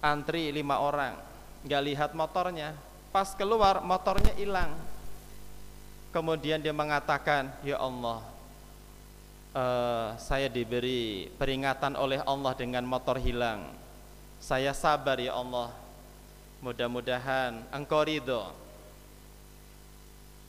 antri 0.00 0.50
lima 0.50 0.80
orang 0.80 1.14
nggak 1.66 1.82
lihat 1.84 2.10
motornya 2.16 2.72
pas 3.10 3.34
keluar 3.34 3.82
motornya 3.82 4.32
hilang 4.38 4.70
kemudian 6.14 6.58
dia 6.58 6.74
mengatakan, 6.74 7.50
"Ya 7.62 7.78
Allah, 7.78 8.22
uh, 9.54 10.08
saya 10.18 10.50
diberi 10.50 11.30
peringatan 11.38 11.94
oleh 11.94 12.20
Allah 12.26 12.52
dengan 12.54 12.84
motor 12.86 13.16
hilang. 13.18 13.70
Saya 14.42 14.74
sabar 14.74 15.18
ya 15.22 15.34
Allah. 15.34 15.70
Mudah-mudahan 16.60 17.64
Engkau 17.72 18.04
ridho." 18.04 18.52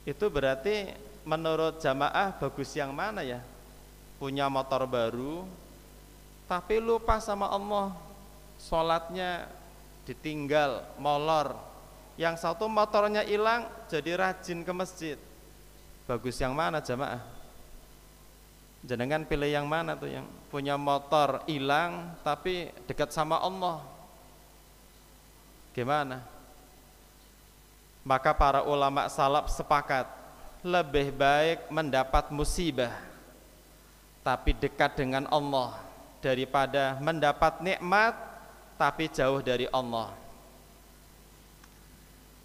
Itu 0.02 0.34
berarti 0.34 0.97
menurut 1.21 1.78
jamaah 1.78 2.34
bagus 2.41 2.74
yang 2.74 2.89
mana 2.89 3.21
ya? 3.21 3.39
Punya 4.17 4.50
motor 4.50 4.86
baru, 4.86 5.45
tapi 6.45 6.78
lupa 6.78 7.17
sama 7.21 7.50
Allah, 7.50 7.93
sholatnya 8.58 9.50
ditinggal, 10.06 10.86
molor. 10.97 11.71
Yang 12.22 12.46
satu 12.46 12.70
motornya 12.70 13.26
hilang, 13.26 13.66
jadi 13.90 14.14
rajin 14.14 14.62
ke 14.62 14.70
masjid. 14.70 15.18
Bagus 16.06 16.38
yang 16.38 16.54
mana 16.54 16.78
jamaah? 16.78 17.18
Jenengan 18.86 19.26
pilih 19.26 19.50
yang 19.50 19.66
mana 19.66 19.98
tuh 19.98 20.10
yang 20.10 20.30
punya 20.54 20.78
motor 20.78 21.42
hilang 21.50 22.14
tapi 22.22 22.70
dekat 22.86 23.10
sama 23.10 23.42
Allah. 23.42 23.82
Gimana? 25.74 26.22
Maka 28.06 28.38
para 28.38 28.62
ulama 28.70 29.10
salaf 29.10 29.50
sepakat 29.50 30.06
lebih 30.62 31.14
baik 31.14 31.74
mendapat 31.74 32.30
musibah 32.30 32.94
tapi 34.22 34.54
dekat 34.54 34.94
dengan 34.94 35.26
Allah 35.30 35.78
daripada 36.22 37.02
mendapat 37.02 37.66
nikmat 37.66 38.14
tapi 38.78 39.10
jauh 39.10 39.42
dari 39.42 39.66
Allah. 39.74 40.14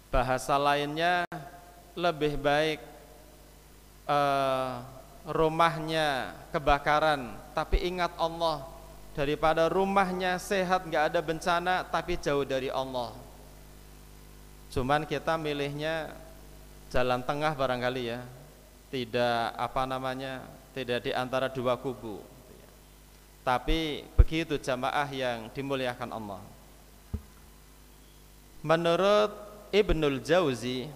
Bahasa 0.07 0.55
lainnya 0.55 1.27
lebih 1.97 2.39
baik 2.39 2.79
uh, 4.07 4.81
rumahnya 5.27 6.31
kebakaran. 6.55 7.35
Tapi 7.51 7.83
ingat 7.89 8.15
Allah 8.15 8.63
daripada 9.17 9.65
rumahnya 9.67 10.37
sehat 10.37 10.85
nggak 10.85 11.11
ada 11.11 11.19
bencana 11.19 11.83
tapi 11.83 12.15
jauh 12.21 12.45
dari 12.45 12.71
Allah. 12.71 13.11
Cuman 14.71 15.03
kita 15.09 15.35
milihnya 15.35 16.13
jalan 16.93 17.25
tengah 17.25 17.57
barangkali 17.57 18.03
ya. 18.13 18.21
Tidak 18.87 19.57
apa 19.59 19.83
namanya 19.83 20.45
tidak 20.71 21.03
di 21.03 21.11
antara 21.11 21.51
dua 21.51 21.75
kubu. 21.75 22.23
Tapi 23.43 24.03
begitu 24.15 24.59
jamaah 24.59 25.07
yang 25.11 25.47
dimuliakan 25.51 26.11
Allah. 26.11 26.39
Menurut 28.63 29.31
Ibnul 29.71 30.23
Jauzi. 30.23 30.87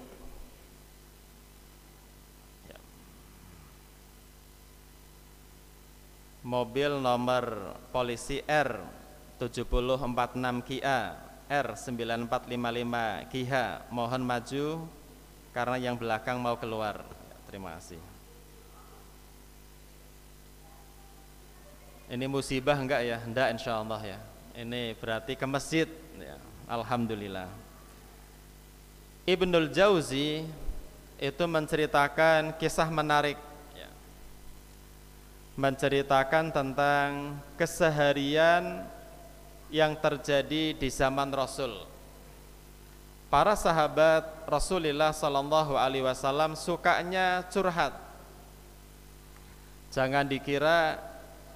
Mobil 6.41 6.89
nomor 6.97 7.77
polisi 7.93 8.41
R 8.49 8.81
7046 9.38 10.67
KIA 10.67 11.01
R 11.47 11.67
9455 11.77 13.29
KIH 13.29 13.53
mohon 13.93 14.23
maju 14.25 14.65
karena 15.53 15.77
yang 15.77 15.95
belakang 15.95 16.41
mau 16.41 16.57
keluar. 16.57 17.05
Terima 17.45 17.77
kasih. 17.77 18.01
Ini 22.12 22.25
musibah 22.25 22.75
enggak 22.75 23.05
ya? 23.05 23.17
Enggak 23.21 23.47
insya 23.53 23.77
Allah 23.77 24.01
ya. 24.01 24.19
Ini 24.57 24.97
berarti 24.97 25.38
ke 25.38 25.45
masjid. 25.45 25.88
Ya. 26.17 26.36
Alhamdulillah 26.67 27.70
Ibnul 29.32 29.72
Jauzi 29.72 30.44
itu 31.15 31.44
menceritakan 31.48 32.60
kisah 32.60 32.91
menarik 32.91 33.39
menceritakan 35.56 36.52
tentang 36.52 37.39
keseharian 37.56 38.84
yang 39.72 39.96
terjadi 39.96 40.76
di 40.76 40.89
zaman 40.91 41.32
Rasul. 41.32 41.88
Para 43.32 43.56
sahabat 43.56 44.28
Rasulullah 44.44 45.15
Sallallahu 45.15 45.80
Alaihi 45.80 46.04
Wasallam 46.04 46.60
sukanya 46.60 47.48
curhat. 47.48 47.96
Jangan 49.96 50.28
dikira 50.28 51.00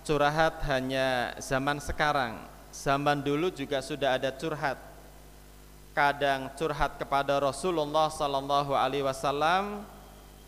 curhat 0.08 0.64
hanya 0.72 1.36
zaman 1.44 1.84
sekarang. 1.84 2.40
Zaman 2.72 3.20
dulu 3.20 3.52
juga 3.52 3.84
sudah 3.84 4.16
ada 4.16 4.32
curhat. 4.32 4.95
Kadang 5.96 6.52
curhat 6.60 7.00
kepada 7.00 7.40
Rasulullah 7.40 8.12
Sallallahu 8.12 8.76
Alaihi 8.76 9.08
Wasallam, 9.08 9.88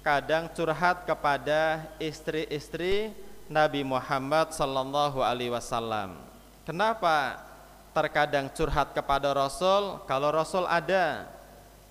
kadang 0.08 0.48
curhat 0.56 1.04
kepada 1.04 1.84
istri-istri 2.00 3.12
Nabi 3.52 3.84
Muhammad 3.84 4.56
sallallahu 4.56 5.20
alaihi 5.20 5.52
wasallam. 5.52 6.16
Kenapa 6.64 7.44
terkadang 7.92 8.48
curhat 8.52 8.96
kepada 8.96 9.36
Rasul? 9.36 10.00
Kalau 10.08 10.32
Rasul 10.32 10.64
ada, 10.64 11.28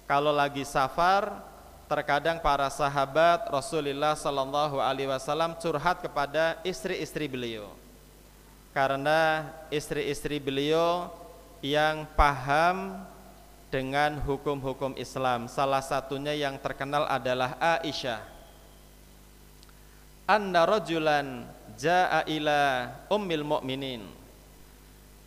kalau 0.08 0.32
lagi 0.32 0.64
safar, 0.64 1.28
terkadang 1.92 2.40
para 2.40 2.72
sahabat 2.72 3.52
Rasulullah 3.52 4.16
sallallahu 4.16 4.80
alaihi 4.80 5.12
wasallam 5.12 5.52
curhat 5.60 6.00
kepada 6.00 6.56
istri-istri 6.64 7.28
beliau. 7.28 7.68
Karena 8.72 9.48
istri-istri 9.72 10.40
beliau 10.40 11.12
yang 11.60 12.08
paham 12.16 13.00
dengan 13.68 14.18
hukum-hukum 14.22 14.94
Islam. 14.98 15.50
Salah 15.50 15.82
satunya 15.82 16.32
yang 16.34 16.56
terkenal 16.58 17.04
adalah 17.06 17.58
Aisyah. 17.58 18.22
Anna 20.26 20.66
rajulan 20.66 21.46
jaa 21.78 22.26
ila 22.26 22.90
ummil 23.10 23.46
mu'minin. 23.46 24.02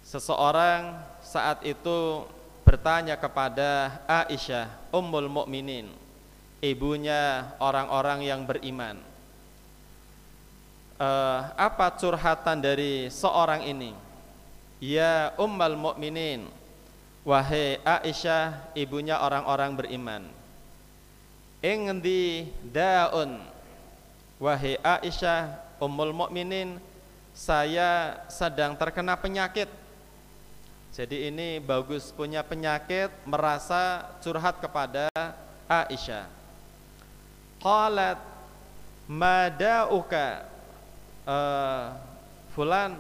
Seseorang 0.04 0.98
saat 1.24 1.64
itu 1.64 2.26
bertanya 2.66 3.18
kepada 3.18 4.02
Aisyah 4.06 4.70
ummul 4.94 5.26
mukminin 5.26 5.90
ibunya 6.62 7.50
orang-orang 7.58 8.26
yang 8.26 8.46
beriman 8.46 9.00
uh, 11.00 11.40
apa 11.56 11.96
curhatan 11.96 12.60
dari 12.60 13.08
seorang 13.10 13.66
ini? 13.66 13.96
Ya 14.80 15.34
ummul 15.36 15.76
mukminin 15.76 16.48
wahai 17.30 17.78
Aisyah 17.86 18.74
ibunya 18.74 19.22
orang-orang 19.22 19.78
beriman 19.78 20.24
ing 21.62 21.94
daun 22.74 23.38
Wahai 24.40 24.80
Aisyah 24.80 25.52
Ummul 25.84 26.16
Mukminin, 26.16 26.80
saya 27.36 28.24
sedang 28.32 28.72
terkena 28.80 29.20
penyakit. 29.20 29.68
Jadi 30.96 31.28
ini 31.28 31.60
bagus 31.60 32.16
punya 32.16 32.40
penyakit 32.40 33.12
merasa 33.28 34.08
curhat 34.24 34.64
kepada 34.64 35.12
Aisyah. 35.68 36.24
Qalat 37.60 38.16
madauka 39.12 40.48
uh, 41.28 42.00
fulan 42.56 42.96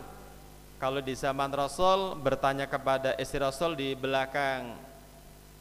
kalau 0.80 1.04
di 1.04 1.12
zaman 1.12 1.52
Rasul 1.52 2.16
bertanya 2.24 2.64
kepada 2.64 3.12
istri 3.20 3.44
Rasul 3.44 3.76
di 3.76 3.92
belakang 4.00 4.80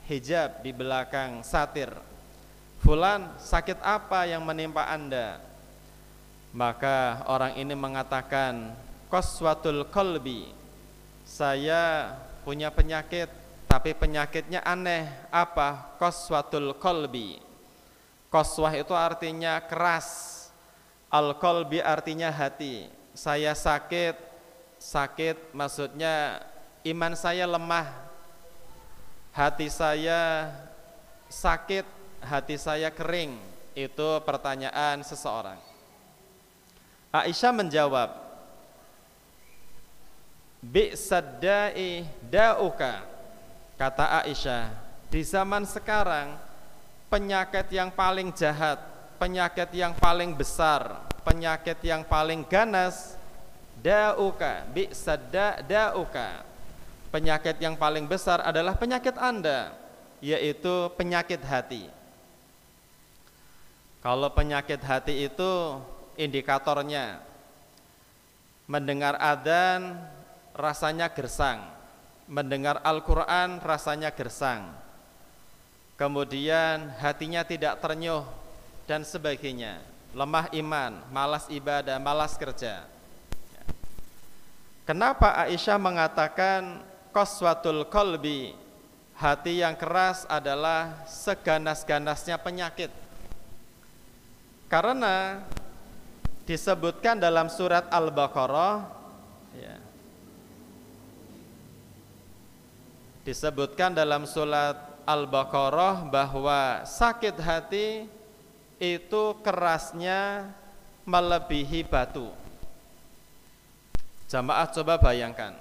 hijab, 0.06 0.62
di 0.62 0.70
belakang 0.70 1.42
satir. 1.42 1.90
Fulan, 2.78 3.34
sakit 3.42 3.82
apa 3.82 4.30
yang 4.30 4.46
menimpa 4.46 4.86
Anda? 4.86 5.42
Maka 6.54 7.26
orang 7.26 7.58
ini 7.58 7.74
mengatakan 7.74 8.72
Qaswatul 9.12 9.90
kolbi 9.92 10.48
Saya 11.26 12.14
punya 12.40 12.72
penyakit 12.72 13.28
Tapi 13.68 13.92
penyakitnya 13.92 14.64
aneh 14.64 15.12
Apa? 15.28 15.98
Qaswatul 16.00 16.72
kolbi 16.80 17.36
Qaswah 18.32 18.72
itu 18.80 18.96
artinya 18.96 19.60
keras 19.60 20.48
Al-kolbi 21.12 21.84
artinya 21.84 22.32
hati 22.32 22.88
Saya 23.12 23.52
sakit 23.52 24.27
Sakit 24.78 25.50
maksudnya 25.50 26.42
Iman 26.86 27.18
saya 27.18 27.44
lemah 27.44 27.90
Hati 29.34 29.66
saya 29.66 30.50
sakit 31.26 31.84
Hati 32.22 32.56
saya 32.58 32.90
kering. 32.90 33.38
Itu 33.78 34.18
pertanyaan 34.26 35.06
seseorang. 35.06 35.58
Aisyah 37.14 37.52
menjawab 37.54 38.10
Bi'saddai 40.58 42.06
da'uka 42.26 43.06
Kata 43.78 44.22
Aisyah 44.22 44.70
Di 45.08 45.22
zaman 45.22 45.64
sekarang 45.64 46.34
Penyakit 47.08 47.70
yang 47.72 47.88
paling 47.94 48.34
jahat 48.34 48.82
Penyakit 49.16 49.70
yang 49.72 49.94
paling 49.96 50.34
besar 50.36 51.06
Penyakit 51.22 51.78
yang 51.86 52.02
paling 52.04 52.42
ganas 52.44 53.17
Da'uka 53.78 54.66
Bi'sadda 54.74 55.62
da'uka 55.62 56.44
Penyakit 57.08 57.56
yang 57.62 57.78
paling 57.78 58.04
besar 58.04 58.42
adalah 58.44 58.76
penyakit 58.76 59.16
anda 59.16 59.72
Yaitu 60.18 60.90
penyakit 60.98 61.40
hati 61.46 61.86
Kalau 64.02 64.30
penyakit 64.34 64.82
hati 64.82 65.30
itu 65.30 65.78
indikatornya 66.18 67.22
mendengar 68.68 69.16
adzan 69.16 69.96
rasanya 70.52 71.08
gersang, 71.08 71.64
mendengar 72.28 72.84
Al-Qur'an 72.84 73.64
rasanya 73.64 74.12
gersang. 74.12 74.68
Kemudian 75.94 76.94
hatinya 77.00 77.42
tidak 77.42 77.80
ternyuh 77.82 78.22
dan 78.86 79.02
sebagainya. 79.02 79.82
Lemah 80.14 80.52
iman, 80.54 80.92
malas 81.10 81.48
ibadah, 81.50 81.98
malas 81.98 82.34
kerja. 82.38 82.86
Kenapa 84.88 85.36
Aisyah 85.44 85.76
mengatakan 85.76 86.80
koswatul 87.12 87.84
kolbi 87.92 88.56
hati 89.20 89.60
yang 89.60 89.76
keras 89.76 90.24
adalah 90.24 91.04
seganas-ganasnya 91.04 92.40
penyakit 92.40 92.88
karena 94.64 95.44
disebutkan 96.48 97.20
dalam 97.20 97.52
surat 97.52 97.84
Al-Baqarah 97.92 98.88
ya, 99.60 99.76
disebutkan 103.28 103.92
dalam 103.92 104.24
surat 104.24 105.04
Al-Baqarah 105.04 106.08
bahwa 106.08 106.88
sakit 106.88 107.36
hati 107.36 108.08
itu 108.80 109.24
kerasnya 109.44 110.48
melebihi 111.04 111.84
batu. 111.84 112.47
Jamaah 114.28 114.68
coba 114.70 115.00
bayangkan. 115.00 115.56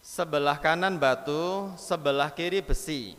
Sebelah 0.00 0.56
kanan 0.56 0.96
batu, 0.96 1.68
sebelah 1.76 2.30
kiri 2.32 2.62
besi. 2.62 3.18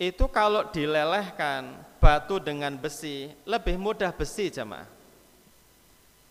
Itu 0.00 0.26
kalau 0.26 0.66
dilelehkan 0.74 1.94
batu 2.04 2.36
dengan 2.36 2.76
besi 2.76 3.32
lebih 3.48 3.80
mudah 3.80 4.12
besi 4.12 4.52
jamaah 4.52 4.84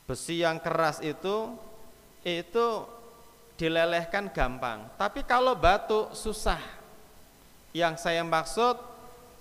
besi 0.06 0.46
yang 0.46 0.62
keras 0.62 1.02
itu 1.02 1.50
itu 2.22 2.86
dilelehkan 3.58 4.30
gampang 4.30 4.86
tapi 5.02 5.26
kalau 5.26 5.58
batu 5.58 6.14
susah 6.14 6.62
yang 7.74 7.98
saya 7.98 8.22
maksud 8.22 8.78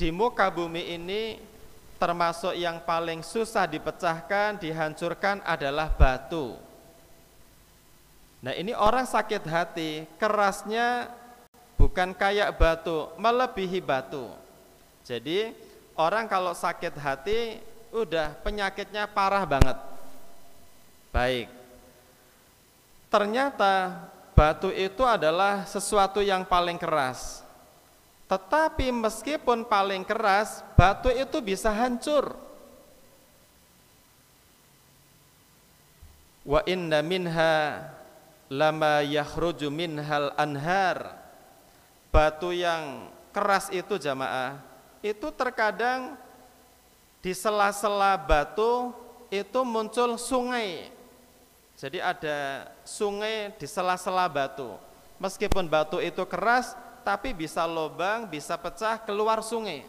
di 0.01 0.09
muka 0.09 0.49
bumi 0.49 0.97
ini 0.97 1.37
termasuk 2.01 2.57
yang 2.57 2.81
paling 2.81 3.21
susah 3.21 3.69
dipecahkan 3.69 4.57
dihancurkan 4.57 5.45
adalah 5.45 5.93
batu 5.93 6.57
nah 8.43 8.53
ini 8.53 8.75
orang 8.75 9.07
sakit 9.07 9.47
hati 9.47 10.05
kerasnya 10.19 11.07
bukan 11.79 12.11
kayak 12.11 12.59
batu 12.59 13.15
melebihi 13.17 13.79
batu 13.79 14.43
jadi 15.03 15.55
orang 15.99 16.31
kalau 16.31 16.55
sakit 16.55 16.95
hati 16.95 17.59
udah 17.93 18.33
penyakitnya 18.41 19.05
parah 19.11 19.45
banget. 19.45 19.79
Baik. 21.13 21.49
Ternyata 23.13 24.09
batu 24.33 24.73
itu 24.73 25.05
adalah 25.05 25.69
sesuatu 25.69 26.25
yang 26.25 26.49
paling 26.49 26.81
keras. 26.81 27.45
Tetapi 28.25 28.89
meskipun 28.89 29.69
paling 29.69 30.09
keras, 30.09 30.65
batu 30.73 31.13
itu 31.13 31.37
bisa 31.45 31.69
hancur. 31.69 32.33
Wa 36.43 36.65
inna 36.65 37.05
minha 37.05 37.85
lama 38.53 39.01
yakhruju 39.01 39.73
minhal 39.73 40.37
anhar. 40.37 41.17
Batu 42.13 42.53
yang 42.53 43.09
keras 43.33 43.73
itu 43.73 43.97
jamaah 43.97 44.61
itu 45.01 45.33
terkadang 45.33 46.15
di 47.25 47.33
sela-sela 47.33 48.21
batu 48.21 48.93
itu 49.33 49.61
muncul 49.65 50.21
sungai. 50.21 50.93
Jadi 51.81 51.99
ada 51.99 52.69
sungai 52.85 53.57
di 53.57 53.65
sela-sela 53.65 54.29
batu. 54.29 54.77
Meskipun 55.17 55.67
batu 55.67 55.99
itu 56.05 56.21
keras, 56.29 56.77
tapi 57.03 57.33
bisa 57.33 57.65
lobang, 57.65 58.29
bisa 58.29 58.55
pecah 58.61 59.01
keluar 59.03 59.41
sungai. 59.41 59.89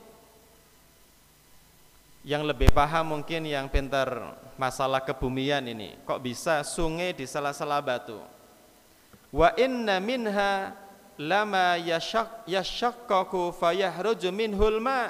Yang 2.24 2.56
lebih 2.56 2.70
paham 2.72 3.20
mungkin 3.20 3.44
yang 3.44 3.68
pintar 3.68 4.40
masalah 4.56 5.04
kebumian 5.04 5.62
ini. 5.68 6.00
Kok 6.08 6.24
bisa 6.24 6.64
sungai 6.64 7.12
di 7.12 7.28
sela-sela 7.28 7.84
batu? 7.84 8.33
Wa 9.34 9.50
inna 9.58 9.98
minha 9.98 10.78
lama 11.18 11.74
yashak 11.82 12.46
fayahruju 13.58 14.30
minhul 14.30 14.78
ma. 14.78 15.10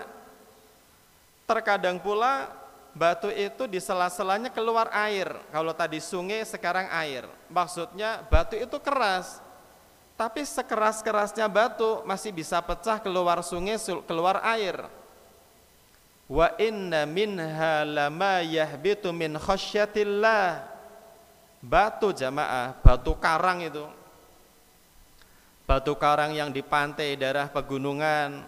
Terkadang 1.43 1.99
pula 1.99 2.47
batu 2.95 3.27
itu 3.27 3.67
di 3.67 3.83
sela-selanya 3.83 4.47
keluar 4.47 4.88
air. 4.95 5.27
Kalau 5.51 5.75
tadi 5.75 5.99
sungai 5.99 6.47
sekarang 6.47 6.88
air. 6.88 7.27
Maksudnya 7.51 8.23
batu 8.31 8.55
itu 8.55 8.79
keras. 8.79 9.43
Tapi 10.15 10.47
sekeras-kerasnya 10.47 11.43
batu 11.51 11.99
masih 12.07 12.31
bisa 12.31 12.63
pecah 12.63 13.03
keluar 13.03 13.43
sungai 13.43 13.75
keluar 14.07 14.39
air. 14.39 14.88
Wa 16.31 16.55
inna 16.55 17.03
minha 17.03 17.83
lama 17.83 18.39
yahbitu 18.39 19.12
min 19.12 19.36
khasyatillah. 19.36 20.63
Batu 21.59 22.15
jamaah 22.15 22.71
batu 22.79 23.12
karang 23.19 23.67
itu 23.67 23.83
batu 25.63 25.95
karang 25.95 26.36
yang 26.36 26.52
di 26.52 26.60
pantai 26.60 27.15
daerah 27.15 27.47
pegunungan 27.47 28.43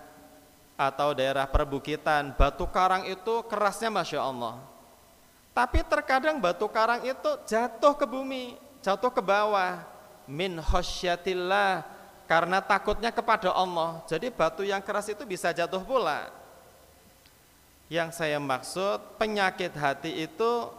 atau 0.75 1.15
daerah 1.15 1.47
perbukitan, 1.47 2.35
batu 2.35 2.67
karang 2.67 3.07
itu 3.07 3.43
kerasnya 3.47 3.87
Masya 3.87 4.19
Allah. 4.19 4.59
Tapi 5.55 5.87
terkadang 5.87 6.35
batu 6.43 6.67
karang 6.67 6.99
itu 7.07 7.31
jatuh 7.47 7.95
ke 7.95 8.03
bumi, 8.03 8.59
jatuh 8.83 9.07
ke 9.07 9.23
bawah. 9.23 9.87
Min 10.25 10.57
khosyatillah, 10.57 11.85
karena 12.25 12.59
takutnya 12.59 13.13
kepada 13.13 13.53
Allah. 13.53 14.01
Jadi 14.09 14.33
batu 14.33 14.65
yang 14.65 14.81
keras 14.81 15.07
itu 15.07 15.23
bisa 15.23 15.53
jatuh 15.53 15.79
pula. 15.85 16.27
Yang 17.87 18.17
saya 18.17 18.41
maksud 18.41 19.21
penyakit 19.21 19.71
hati 19.77 20.25
itu 20.25 20.73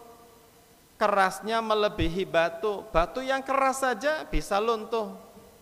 kerasnya 0.99 1.63
melebihi 1.63 2.27
batu. 2.27 2.83
Batu 2.91 3.23
yang 3.23 3.41
keras 3.47 3.81
saja 3.81 4.27
bisa 4.27 4.59
luntuh, 4.59 5.15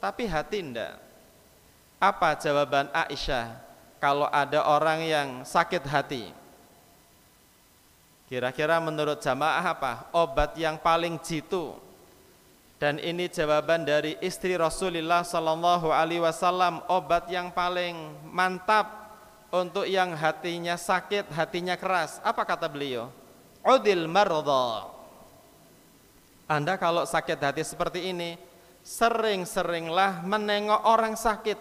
tapi 0.04 0.28
hati 0.28 0.60
tidak. 0.60 1.00
Apa 1.96 2.36
jawaban 2.36 2.92
Aisyah 2.92 3.56
kalau 3.96 4.28
ada 4.28 4.60
orang 4.68 5.00
yang 5.00 5.28
sakit 5.48 5.80
hati? 5.88 6.28
Kira-kira 8.28 8.76
menurut 8.84 9.24
jamaah 9.24 9.64
apa? 9.64 10.12
Obat 10.12 10.60
yang 10.60 10.76
paling 10.76 11.16
jitu. 11.24 11.72
Dan 12.76 13.00
ini 13.00 13.32
jawaban 13.32 13.88
dari 13.88 14.20
istri 14.20 14.52
Rasulullah 14.60 15.24
Sallallahu 15.24 15.88
Alaihi 15.88 16.20
Wasallam. 16.20 16.84
Obat 16.84 17.32
yang 17.32 17.48
paling 17.48 17.96
mantap 18.28 19.08
untuk 19.48 19.88
yang 19.88 20.12
hatinya 20.12 20.76
sakit, 20.76 21.32
hatinya 21.32 21.80
keras. 21.80 22.20
Apa 22.20 22.44
kata 22.44 22.68
beliau? 22.68 23.08
Udil. 23.64 24.04
Anda 26.44 26.76
kalau 26.76 27.08
sakit 27.08 27.40
hati 27.40 27.64
seperti 27.64 28.12
ini, 28.12 28.36
sering-seringlah 28.84 30.20
menengok 30.28 30.84
orang 30.84 31.16
sakit. 31.16 31.56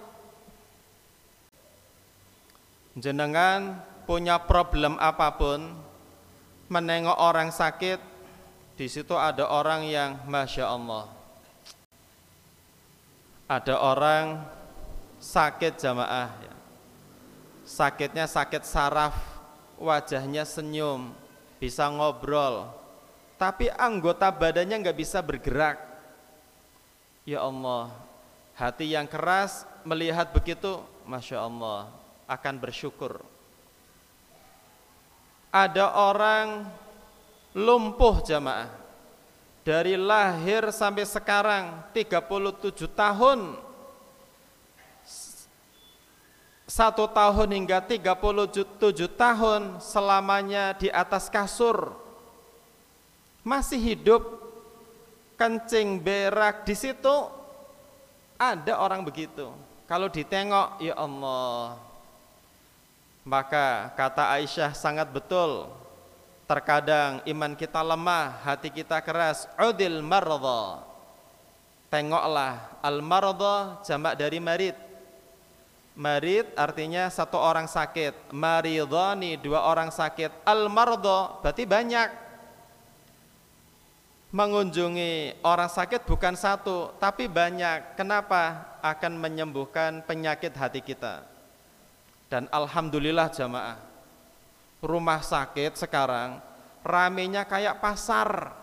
Jenengan 2.99 3.79
punya 4.05 4.37
problem 4.37 4.99
apa 4.99 5.31
pun, 5.33 5.71
menengok 6.67 7.15
orang 7.17 7.49
sakit, 7.49 7.97
di 8.75 8.85
situ 8.91 9.15
ada 9.15 9.47
orang 9.49 9.87
yang 9.87 10.19
masya 10.27 10.67
Allah. 10.67 11.07
Ada 13.47 13.79
orang 13.79 14.43
sakit 15.17 15.79
jamaah, 15.79 16.29
ya. 16.43 16.53
sakitnya 17.63 18.27
sakit 18.27 18.67
saraf, 18.67 19.15
wajahnya 19.79 20.43
senyum, 20.43 21.15
bisa 21.57 21.87
ngobrol, 21.87 22.69
tapi 23.39 23.71
anggota 23.73 24.29
badannya 24.29 24.83
nggak 24.83 24.99
bisa 24.99 25.23
bergerak 25.23 25.92
Ya 27.23 27.39
Allah, 27.39 27.87
hati 28.51 28.91
yang 28.91 29.07
keras 29.07 29.63
melihat 29.87 30.27
begitu, 30.35 30.83
Masya 31.07 31.39
Allah, 31.39 31.87
akan 32.27 32.59
bersyukur. 32.59 33.23
Ada 35.47 35.95
orang 35.95 36.67
lumpuh 37.55 38.19
jamaah, 38.27 38.67
dari 39.63 39.95
lahir 39.95 40.67
sampai 40.75 41.07
sekarang 41.07 41.79
37 41.95 42.91
tahun, 42.91 43.55
satu 46.67 47.07
tahun 47.07 47.49
hingga 47.55 47.79
37 47.87 49.07
tahun 49.15 49.79
selamanya 49.79 50.75
di 50.75 50.91
atas 50.91 51.31
kasur, 51.31 51.95
masih 53.47 53.79
hidup 53.79 54.42
kencing 55.43 55.99
berak 55.99 56.63
di 56.63 56.71
situ 56.71 57.27
ada 58.39 58.79
orang 58.79 59.03
begitu. 59.03 59.51
Kalau 59.83 60.07
ditengok, 60.07 60.79
ya 60.79 60.95
Allah, 60.95 61.75
Maka 63.23 63.95
kata 63.95 64.35
Aisyah 64.35 64.75
sangat 64.75 65.07
betul. 65.07 65.71
Terkadang 66.43 67.23
iman 67.23 67.55
kita 67.55 67.79
lemah, 67.79 68.35
hati 68.43 68.67
kita 68.67 68.99
keras. 68.99 69.47
Udil 69.55 70.03
maradha. 70.03 70.83
Tengoklah 71.87 72.83
al-maradha 72.83 73.79
jamak 73.87 74.19
dari 74.19 74.43
marid. 74.43 74.75
Marid 75.95 76.51
artinya 76.59 77.07
satu 77.07 77.39
orang 77.39 77.63
sakit. 77.63 78.35
Maridhani 78.35 79.39
dua 79.39 79.71
orang 79.71 79.87
sakit. 79.87 80.43
Al-maradha 80.43 81.39
berarti 81.39 81.63
banyak. 81.63 82.22
Mengunjungi 84.33 85.45
orang 85.45 85.69
sakit 85.69 86.09
bukan 86.09 86.33
satu, 86.33 86.89
tapi 86.97 87.29
banyak. 87.29 87.93
Kenapa? 87.93 88.73
Akan 88.81 89.13
menyembuhkan 89.21 90.01
penyakit 90.01 90.57
hati 90.57 90.81
kita. 90.81 91.21
Dan 92.33 92.49
alhamdulillah 92.49 93.29
jamaah 93.29 93.77
Rumah 94.81 95.21
sakit 95.21 95.77
sekarang 95.77 96.41
Ramenya 96.81 97.45
kayak 97.45 97.77
pasar. 97.77 98.57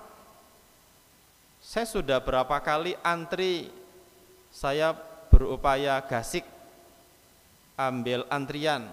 Saya 1.63 1.87
sudah 1.87 2.19
berapa 2.19 2.59
kali 2.59 2.99
antri 3.07 3.71
Saya 4.51 4.91
berupaya 5.31 6.03
gasik 6.03 6.43
Ambil 7.79 8.27
antrian. 8.27 8.91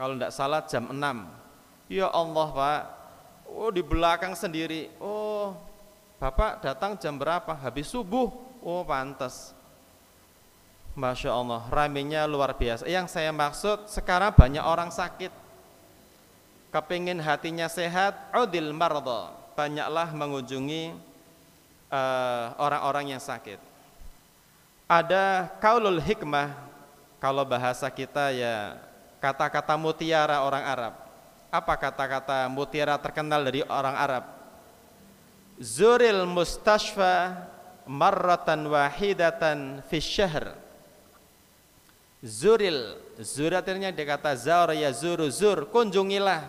Kalau 0.00 0.16
tidak 0.16 0.32
salah 0.32 0.64
jam 0.64 0.88
6 0.88 0.96
Ya 1.92 2.08
Allah 2.08 2.48
pak. 2.48 2.82
Oh 3.52 3.68
di 3.68 3.84
belakang 3.84 4.32
sendiri. 4.32 4.88
Oh 4.96 5.33
Bapak 6.24 6.64
datang 6.64 6.96
jam 6.96 7.20
berapa? 7.20 7.52
Habis 7.52 7.92
subuh 7.92 8.32
Oh 8.64 8.80
pantas 8.80 9.52
Masya 10.96 11.36
Allah, 11.36 11.68
raminya 11.68 12.24
luar 12.24 12.56
biasa. 12.56 12.88
Yang 12.88 13.12
saya 13.12 13.28
maksud 13.34 13.90
sekarang 13.92 14.32
banyak 14.32 14.62
orang 14.62 14.88
sakit. 14.88 15.28
Kepingin 16.70 17.18
hatinya 17.18 17.66
sehat, 17.66 18.14
udil 18.30 18.70
mardo. 18.70 19.34
Banyaklah 19.58 20.14
mengunjungi 20.14 20.94
eh, 21.92 22.44
orang-orang 22.56 23.04
uh, 23.04 23.10
yang 23.18 23.22
sakit. 23.22 23.58
Ada 24.86 25.50
kaulul 25.58 25.98
hikmah, 25.98 26.54
kalau 27.18 27.42
bahasa 27.42 27.90
kita 27.90 28.30
ya 28.30 28.78
kata-kata 29.18 29.74
mutiara 29.74 30.46
orang 30.46 30.62
Arab. 30.62 30.94
Apa 31.50 31.74
kata-kata 31.74 32.46
mutiara 32.46 32.94
terkenal 33.02 33.42
dari 33.42 33.66
orang 33.66 33.98
Arab? 33.98 34.33
Zuril 35.60 36.26
mustashfa 36.26 37.46
marratan 37.86 38.66
wahidatan 38.66 39.82
fi 39.86 39.98
syahr. 40.02 40.58
Zuril 42.24 42.96
Zuratirnya 43.20 43.94
dia 43.94 44.16
kata 44.16 44.34
Zaur 44.34 44.72
ya 44.72 44.88
zuru 44.90 45.28
zur 45.28 45.68
Kunjungilah 45.68 46.42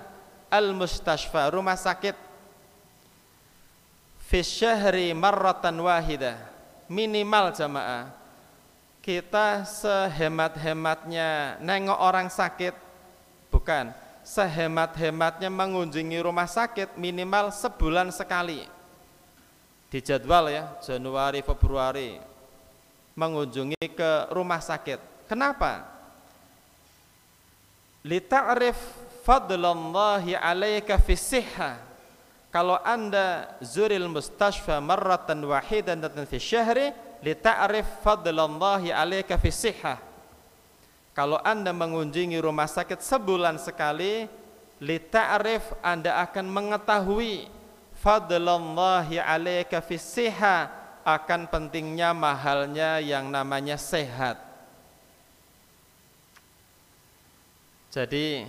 Al 0.47 0.71
mustashfa 0.71 1.51
rumah 1.51 1.75
sakit. 1.75 2.15
Fisyahri 4.25 5.13
marratan 5.13 5.77
wahidah 5.85 6.39
Minimal 6.89 7.53
jamaah 7.53 8.09
Kita 9.03 9.67
sehemat-hematnya 9.67 11.61
Nengok 11.61 11.99
orang 12.01 12.33
sakit 12.33 12.73
Bukan 13.53 13.93
Sehemat-hematnya 14.25 15.53
mengunjungi 15.53 16.17
rumah 16.25 16.49
sakit 16.49 16.97
Minimal 16.97 17.53
sebulan 17.53 18.09
sekali 18.09 18.74
Di 19.95 20.03
jadwal 20.03 20.51
ya 20.51 20.75
Januari, 20.83 21.39
Februari 21.39 22.19
Mengunjungi 23.15 23.79
ke 23.95 24.27
rumah 24.27 24.59
sakit 24.59 24.99
Kenapa? 25.23 25.87
Lita'rif 28.03 28.75
fadlallahi 29.23 30.35
alaika 30.35 30.99
fi. 30.99 31.15
Kalau 32.51 32.75
Anda 32.83 33.55
zuril 33.63 34.11
mustashfa 34.11 34.83
marratan 34.83 35.41
wahidatan 35.47 36.27
fi 36.27 36.37
syahri 36.43 36.91
lita'rif 37.23 37.87
fadlallahi 38.03 38.91
alaika 38.91 39.39
fi. 39.39 39.49
Kalau 41.15 41.39
Anda 41.39 41.71
mengunjungi 41.71 42.37
rumah 42.43 42.67
sakit 42.67 42.99
sebulan 42.99 43.57
sekali, 43.63 44.27
lita'rif 44.83 45.71
Anda 45.81 46.21
akan 46.21 46.45
mengetahui 46.51 47.47
fadlallahi 48.05 49.17
alaika 49.17 49.81
fi 49.81 49.97
sihha 49.97 50.69
akan 51.01 51.49
pentingnya 51.49 52.13
mahalnya 52.13 53.01
yang 53.01 53.33
namanya 53.33 53.81
sehat. 53.81 54.37
Jadi 57.89 58.45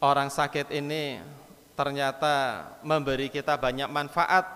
orang 0.00 0.32
sakit 0.32 0.72
ini 0.72 1.20
ternyata 1.76 2.64
memberi 2.80 3.28
kita 3.28 3.60
banyak 3.60 3.92
manfaat. 3.92 4.48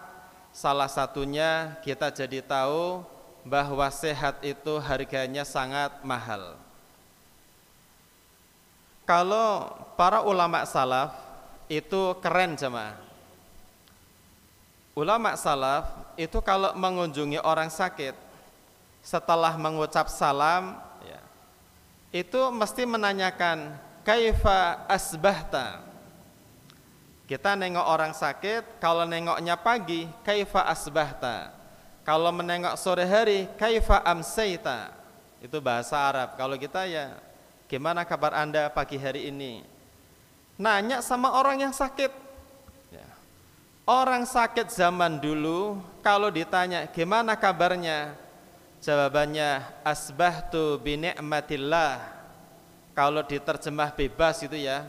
Salah 0.54 0.86
satunya 0.88 1.76
kita 1.82 2.14
jadi 2.14 2.40
tahu 2.40 3.02
bahwa 3.44 3.90
sehat 3.90 4.40
itu 4.40 4.78
harganya 4.80 5.42
sangat 5.44 5.90
mahal. 6.06 6.56
Kalau 9.04 9.68
para 9.98 10.24
ulama 10.24 10.64
salaf 10.64 11.12
itu 11.68 12.14
keren 12.22 12.54
jemaah. 12.56 13.03
Ulama 14.94 15.34
salaf 15.34 15.90
itu 16.14 16.38
kalau 16.38 16.70
mengunjungi 16.78 17.42
orang 17.42 17.66
sakit 17.66 18.14
setelah 19.02 19.58
mengucap 19.58 20.06
salam 20.06 20.78
ya, 21.02 21.18
itu 22.14 22.38
mesti 22.54 22.86
menanyakan 22.86 23.74
kaifa 24.06 24.86
asbahta? 24.86 25.82
Kita 27.26 27.58
nengok 27.58 27.86
orang 27.90 28.14
sakit 28.14 28.78
kalau 28.78 29.02
nengoknya 29.02 29.58
pagi 29.58 30.06
kaifa 30.22 30.62
asbahta? 30.70 31.50
Kalau 32.06 32.30
menengok 32.30 32.78
sore 32.78 33.02
hari 33.08 33.50
kaifa 33.58 33.98
amsaita 34.04 34.94
itu 35.42 35.58
bahasa 35.58 35.98
Arab. 35.98 36.38
Kalau 36.38 36.54
kita 36.54 36.86
ya 36.86 37.18
gimana 37.66 38.06
kabar 38.06 38.30
anda 38.36 38.70
pagi 38.70 38.94
hari 38.94 39.26
ini? 39.32 39.64
Nanya 40.54 41.02
sama 41.02 41.34
orang 41.34 41.66
yang 41.66 41.74
sakit. 41.74 42.23
Orang 43.84 44.24
sakit 44.24 44.72
zaman 44.72 45.20
dulu 45.20 45.80
kalau 46.00 46.32
ditanya 46.32 46.88
gimana 46.88 47.36
kabarnya? 47.36 48.16
Jawabannya 48.84 49.64
asbahtu 49.80 50.76
bi 50.76 51.00
ni'matillah. 51.00 52.04
Kalau 52.92 53.24
diterjemah 53.24 53.96
bebas 53.96 54.44
itu 54.44 54.60
ya. 54.60 54.84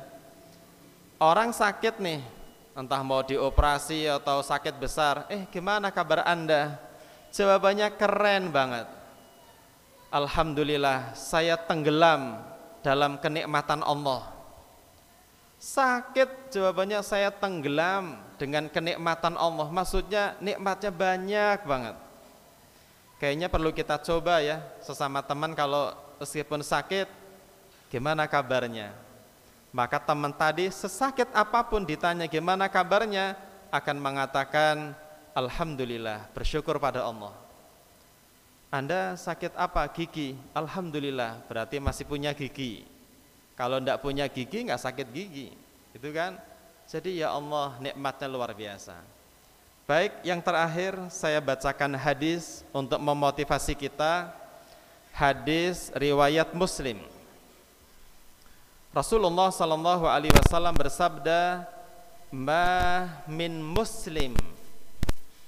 Orang 1.16 1.56
sakit 1.56 2.04
nih 2.04 2.20
entah 2.76 3.00
mau 3.00 3.24
dioperasi 3.24 4.04
atau 4.12 4.44
sakit 4.44 4.76
besar 4.76 5.24
eh 5.32 5.48
gimana 5.48 5.96
kabar 5.96 6.28
anda? 6.28 6.76
Jawabannya 7.32 7.88
keren 7.96 8.52
banget. 8.52 8.88
Alhamdulillah 10.12 11.16
saya 11.16 11.56
tenggelam 11.56 12.40
dalam 12.84 13.16
kenikmatan 13.20 13.80
Allah 13.80 14.35
sakit 15.66 16.54
jawabannya 16.54 17.02
saya 17.02 17.34
tenggelam 17.34 18.22
dengan 18.38 18.70
kenikmatan 18.70 19.34
Allah 19.34 19.66
maksudnya 19.74 20.38
nikmatnya 20.38 20.94
banyak 20.94 21.58
banget 21.66 21.96
kayaknya 23.18 23.50
perlu 23.50 23.74
kita 23.74 23.98
coba 23.98 24.46
ya 24.46 24.62
sesama 24.86 25.26
teman 25.26 25.58
kalau 25.58 25.98
meskipun 26.22 26.62
sakit 26.62 27.08
gimana 27.90 28.28
kabarnya? 28.28 28.92
Maka 29.76 30.00
teman 30.00 30.32
tadi 30.32 30.72
sesakit 30.72 31.28
apa 31.36 31.64
pun 31.68 31.84
ditanya 31.84 32.28
gimana 32.32 32.72
kabarnya 32.72 33.36
akan 33.72 33.98
mengatakan 34.00 34.96
Alhamdulillah 35.36 36.32
bersyukur 36.32 36.80
pada 36.80 37.04
Allah. 37.04 37.36
Anda 38.72 39.20
sakit 39.20 39.56
apa? 39.56 39.84
Gigi. 39.92 40.36
Alhamdulillah 40.56 41.44
berarti 41.48 41.80
masih 41.84 42.08
punya 42.08 42.32
gigi. 42.32 42.88
Kalau 43.56 43.80
tidak 43.80 44.04
punya 44.04 44.28
gigi 44.28 44.68
nggak 44.68 44.84
sakit 44.84 45.08
gigi, 45.16 45.56
itu 45.96 46.10
kan? 46.12 46.36
Jadi 46.86 47.24
ya 47.24 47.32
Allah 47.32 47.80
nikmatnya 47.80 48.28
luar 48.28 48.52
biasa. 48.52 49.00
Baik, 49.88 50.22
yang 50.28 50.44
terakhir 50.44 50.98
saya 51.08 51.40
bacakan 51.40 51.96
hadis 51.96 52.68
untuk 52.76 53.00
memotivasi 53.00 53.78
kita. 53.78 54.34
Hadis 55.16 55.88
riwayat 55.96 56.52
Muslim. 56.52 57.00
Rasulullah 58.92 59.52
sallallahu 59.52 60.08
alaihi 60.08 60.32
wasallam 60.36 60.76
bersabda, 60.76 61.68
"Ma 62.32 63.08
min 63.28 63.60
muslim 63.60 64.36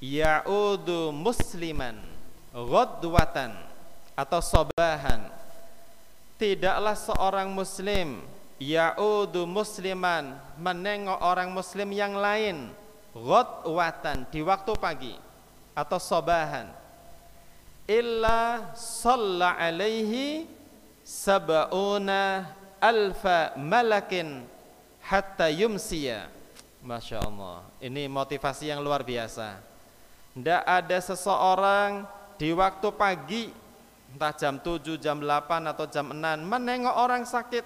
ya'udu 0.03 1.15
musliman 1.15 1.95
ghadwatan 2.51 3.55
atau 4.19 4.43
sobahan." 4.43 5.36
Tidaklah 6.37 6.93
seorang 6.93 7.49
muslim 7.49 8.21
ya'udu 8.61 9.49
musliman 9.49 10.37
menengok 10.57 11.17
orang 11.17 11.49
muslim 11.49 11.89
yang 11.93 12.13
lain 12.13 12.69
ghadwatan 13.13 14.29
di 14.29 14.45
waktu 14.45 14.73
pagi 14.77 15.13
atau 15.73 15.97
sobahan. 15.97 16.69
Illa 17.89 18.73
salla 18.77 19.57
alaihi 19.57 20.45
sab'una 21.01 22.53
alfa 22.77 23.57
malakin 23.57 24.45
hatta 25.01 25.49
yumsiya. 25.49 26.29
Masya 26.85 27.17
Allah 27.25 27.65
ini 27.81 28.05
motivasi 28.05 28.69
yang 28.69 28.85
luar 28.85 29.01
biasa. 29.01 29.57
Tidak 30.37 30.61
ada 30.69 30.97
seseorang 31.01 32.05
di 32.37 32.53
waktu 32.53 32.87
pagi 32.93 33.49
entah 34.13 34.33
jam 34.33 34.57
7, 34.59 34.97
jam 34.97 35.19
8 35.19 35.71
atau 35.71 35.85
jam 35.89 36.09
6 36.09 36.19
menengok 36.43 36.95
orang 36.95 37.23
sakit. 37.27 37.65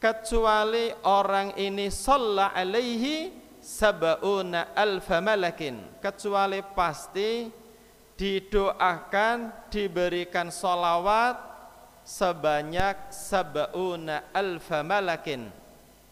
Kecuali 0.00 0.92
orang 1.08 1.56
ini 1.56 1.88
sholla 1.88 2.52
alaihi 2.52 3.32
sab'una 3.64 4.76
alfa 4.76 5.24
malakin. 5.24 5.80
Kecuali 6.04 6.60
pasti 6.76 7.48
didoakan 8.14 9.68
diberikan 9.72 10.52
solawat 10.52 11.40
sebanyak 12.04 13.08
sab'una 13.08 14.28
alfa 14.36 14.84
malakin. 14.84 15.48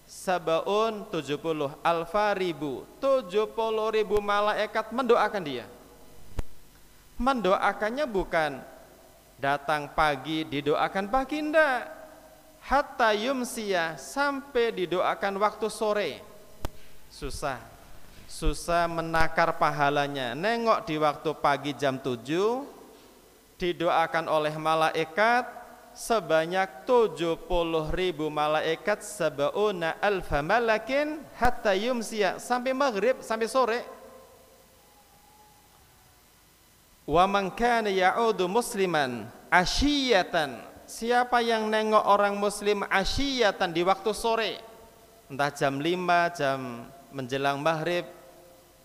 Sab'un 0.08 1.08
70 1.12 1.76
alfa 1.84 2.26
ribu. 2.32 2.88
70 2.96 3.52
ribu 3.92 4.16
malaikat 4.24 4.88
mendoakan 4.92 5.42
dia. 5.44 5.68
Mendoakannya 7.20 8.08
bukan 8.08 8.71
datang 9.42 9.90
pagi 9.90 10.46
didoakan 10.46 11.10
pagi 11.10 11.42
enggak 11.42 11.90
hatta 12.62 13.10
yumsiya 13.10 13.98
sampai 13.98 14.70
didoakan 14.70 15.34
waktu 15.42 15.66
sore. 15.66 16.22
Susah. 17.10 17.58
Susah 18.30 18.86
menakar 18.86 19.50
pahalanya. 19.58 20.38
Nengok 20.38 20.86
di 20.86 20.94
waktu 20.94 21.30
pagi 21.42 21.74
jam 21.74 21.98
7 21.98 22.22
didoakan 23.58 24.30
oleh 24.30 24.54
malaikat 24.54 25.44
sebanyak 25.92 26.86
70 26.88 27.36
ribu 27.92 28.32
malaikat 28.32 29.04
sebauna 29.04 30.00
alfa 30.00 30.40
malakin 30.40 31.20
hatta 31.36 31.76
yumsiya 31.76 32.40
sampai 32.40 32.72
maghrib 32.72 33.20
sampai 33.20 33.46
sore 33.50 33.84
wa 37.06 37.24
man 37.26 37.50
kana 37.50 37.90
ya'udu 37.90 38.46
musliman 38.46 39.26
asyiyatan. 39.50 40.70
Siapa 40.86 41.40
yang 41.40 41.72
nengok 41.72 42.04
orang 42.04 42.36
muslim 42.36 42.84
asyiyatan 42.84 43.72
di 43.72 43.80
waktu 43.80 44.10
sore? 44.12 44.52
Entah 45.32 45.48
jam 45.48 45.80
5 45.80 46.36
jam 46.36 46.84
menjelang 47.08 47.56
maghrib 47.56 48.04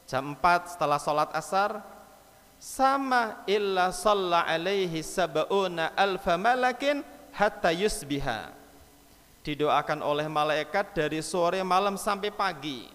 jam 0.08 0.36
4 0.36 0.72
setelah 0.78 1.00
sholat 1.00 1.30
asar. 1.36 1.84
Sama 2.58 3.46
illa 3.46 3.94
salla 3.94 4.48
alaihi 4.48 5.06
sab'una 5.06 5.94
alfa 5.94 6.40
malakin 6.40 7.06
hatta 7.36 7.70
yusbiha. 7.70 8.50
Didoakan 9.46 10.02
oleh 10.02 10.26
malaikat 10.26 10.96
dari 10.96 11.22
sore 11.22 11.62
malam 11.62 12.00
sampai 12.00 12.34
pagi. 12.34 12.90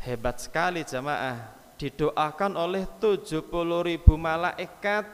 Hebat 0.00 0.40
sekali 0.40 0.80
jamaah 0.80 1.59
didoakan 1.80 2.60
oleh 2.60 2.84
70 3.00 3.48
ribu 3.88 4.20
malaikat. 4.20 5.08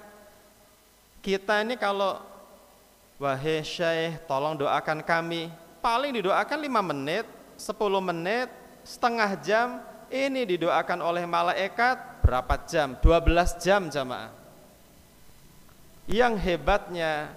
Kita 1.23 1.63
ini 1.63 1.79
kalau 1.79 2.19
wahai 3.23 3.63
syekh 3.63 4.27
tolong 4.27 4.59
doakan 4.59 5.07
kami. 5.07 5.47
Paling 5.79 6.19
didoakan 6.19 6.59
5 6.59 6.91
menit 6.91 7.25
10 7.55 7.79
menit 8.03 8.51
setengah 8.83 9.31
jam. 9.39 9.69
Ini 10.11 10.43
didoakan 10.43 11.03
oleh 11.03 11.23
malaikat 11.27 12.23
berapa 12.23 12.59
jam? 12.67 12.99
12 12.99 13.63
jam 13.63 13.87
jamaah. 13.87 14.35
Yang 16.07 16.35
hebatnya 16.43 17.31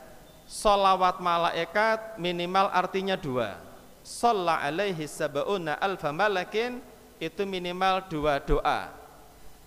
solawat 0.45 1.17
malaikat 1.21 2.17
minimal 2.21 2.69
artinya 2.69 3.17
dua. 3.17 3.57
Salla 4.05 4.61
alaihi 4.61 5.09
sab'una 5.09 5.82
alfa 5.82 6.13
malakin 6.13 6.77
itu 7.17 7.41
minimal 7.49 8.05
dua 8.05 8.38
doa 8.38 8.99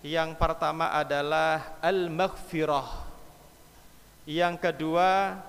yang 0.03 0.35
pertama 0.35 0.91
adalah 0.91 1.79
al-maghfirah 1.79 3.07
yang 4.27 4.59
kedua 4.59 5.39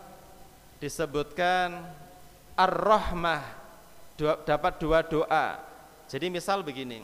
disebutkan 0.78 1.82
ar-rahmah 2.58 3.42
dapat 4.46 4.78
dua 4.78 5.02
doa. 5.02 5.58
Jadi 6.06 6.30
misal 6.30 6.62
begini. 6.62 7.02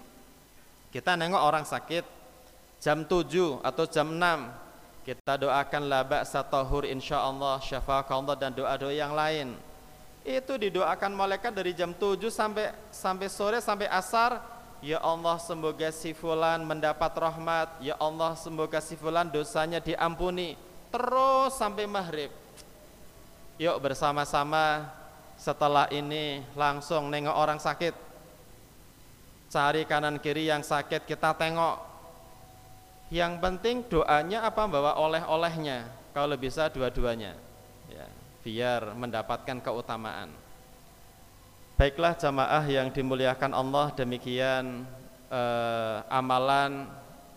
Kita 0.90 1.14
nengok 1.14 1.42
orang 1.42 1.62
sakit 1.66 2.02
jam 2.82 3.06
7 3.06 3.62
atau 3.62 3.84
jam 3.86 4.10
6 4.10 5.06
kita 5.06 5.38
doakan 5.38 5.86
la 5.86 6.02
ba'sa 6.02 6.42
tahur 6.44 6.82
insyaallah 6.84 7.62
syafaqallah 7.62 8.34
dan 8.34 8.50
doa-doa 8.50 8.90
yang 8.92 9.14
lain. 9.14 9.54
Itu 10.26 10.58
didoakan 10.60 11.14
malaikat 11.14 11.54
dari 11.54 11.72
jam 11.72 11.94
7 11.94 12.18
sampai 12.28 12.74
sampai 12.90 13.26
sore 13.30 13.58
sampai 13.62 13.88
asar 13.88 14.42
Ya 14.80 14.96
Allah 15.04 15.36
semoga 15.36 15.92
si 15.92 16.16
fulan 16.16 16.64
mendapat 16.64 17.12
rahmat. 17.12 17.84
Ya 17.84 18.00
Allah 18.00 18.32
semoga 18.32 18.80
si 18.80 18.96
fulan 18.96 19.28
dosanya 19.28 19.76
diampuni. 19.76 20.56
Terus 20.88 21.52
sampai 21.52 21.84
maghrib. 21.84 22.32
Yuk 23.60 23.76
bersama-sama 23.76 24.88
setelah 25.36 25.84
ini 25.92 26.40
langsung 26.56 27.12
nengok 27.12 27.36
orang 27.36 27.60
sakit. 27.60 27.92
Cari 29.52 29.84
kanan 29.84 30.16
kiri 30.16 30.48
yang 30.48 30.64
sakit 30.64 31.04
kita 31.04 31.36
tengok. 31.36 31.76
Yang 33.12 33.32
penting 33.36 33.76
doanya 33.84 34.48
apa? 34.48 34.64
Bawa 34.64 34.96
oleh-olehnya. 34.96 35.92
Kalau 36.16 36.40
bisa 36.40 36.72
dua-duanya. 36.72 37.36
Ya, 37.92 38.08
biar 38.40 38.96
mendapatkan 38.96 39.60
keutamaan 39.60 40.39
baiklah 41.80 42.12
jamaah 42.12 42.60
yang 42.68 42.92
dimuliakan 42.92 43.56
Allah 43.56 43.88
demikian 43.96 44.84
eh, 45.32 45.96
amalan 46.12 46.84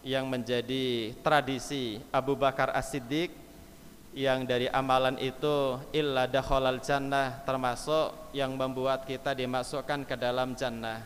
yang 0.03 0.27
menjadi 0.27 1.15
tradisi 1.23 2.03
Abu 2.11 2.35
Bakar 2.35 2.75
As-Siddiq 2.75 3.31
yang 4.11 4.43
dari 4.43 4.67
amalan 4.67 5.15
itu 5.23 5.79
illa 5.95 6.27
dakhalal 6.27 6.83
jannah 6.83 7.39
termasuk 7.47 8.35
yang 8.35 8.51
membuat 8.59 9.07
kita 9.07 9.31
dimasukkan 9.31 10.03
ke 10.03 10.19
dalam 10.19 10.59
jannah. 10.59 10.99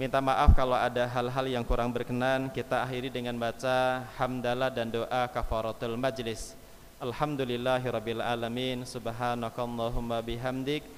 Minta 0.00 0.24
maaf 0.24 0.56
kalau 0.56 0.80
ada 0.80 1.04
hal-hal 1.04 1.52
yang 1.52 1.68
kurang 1.68 1.92
berkenan. 1.92 2.48
Kita 2.48 2.80
akhiri 2.80 3.12
dengan 3.12 3.36
baca 3.36 4.08
hamdalah 4.16 4.72
dan 4.72 4.88
doa 4.88 5.28
kafaratul 5.28 6.00
majlis. 6.00 6.56
Alhamdulillahirabbil 6.96 8.24
alamin. 8.24 8.88
Subhanakallahumma 8.88 10.24
bihamdik 10.24 10.97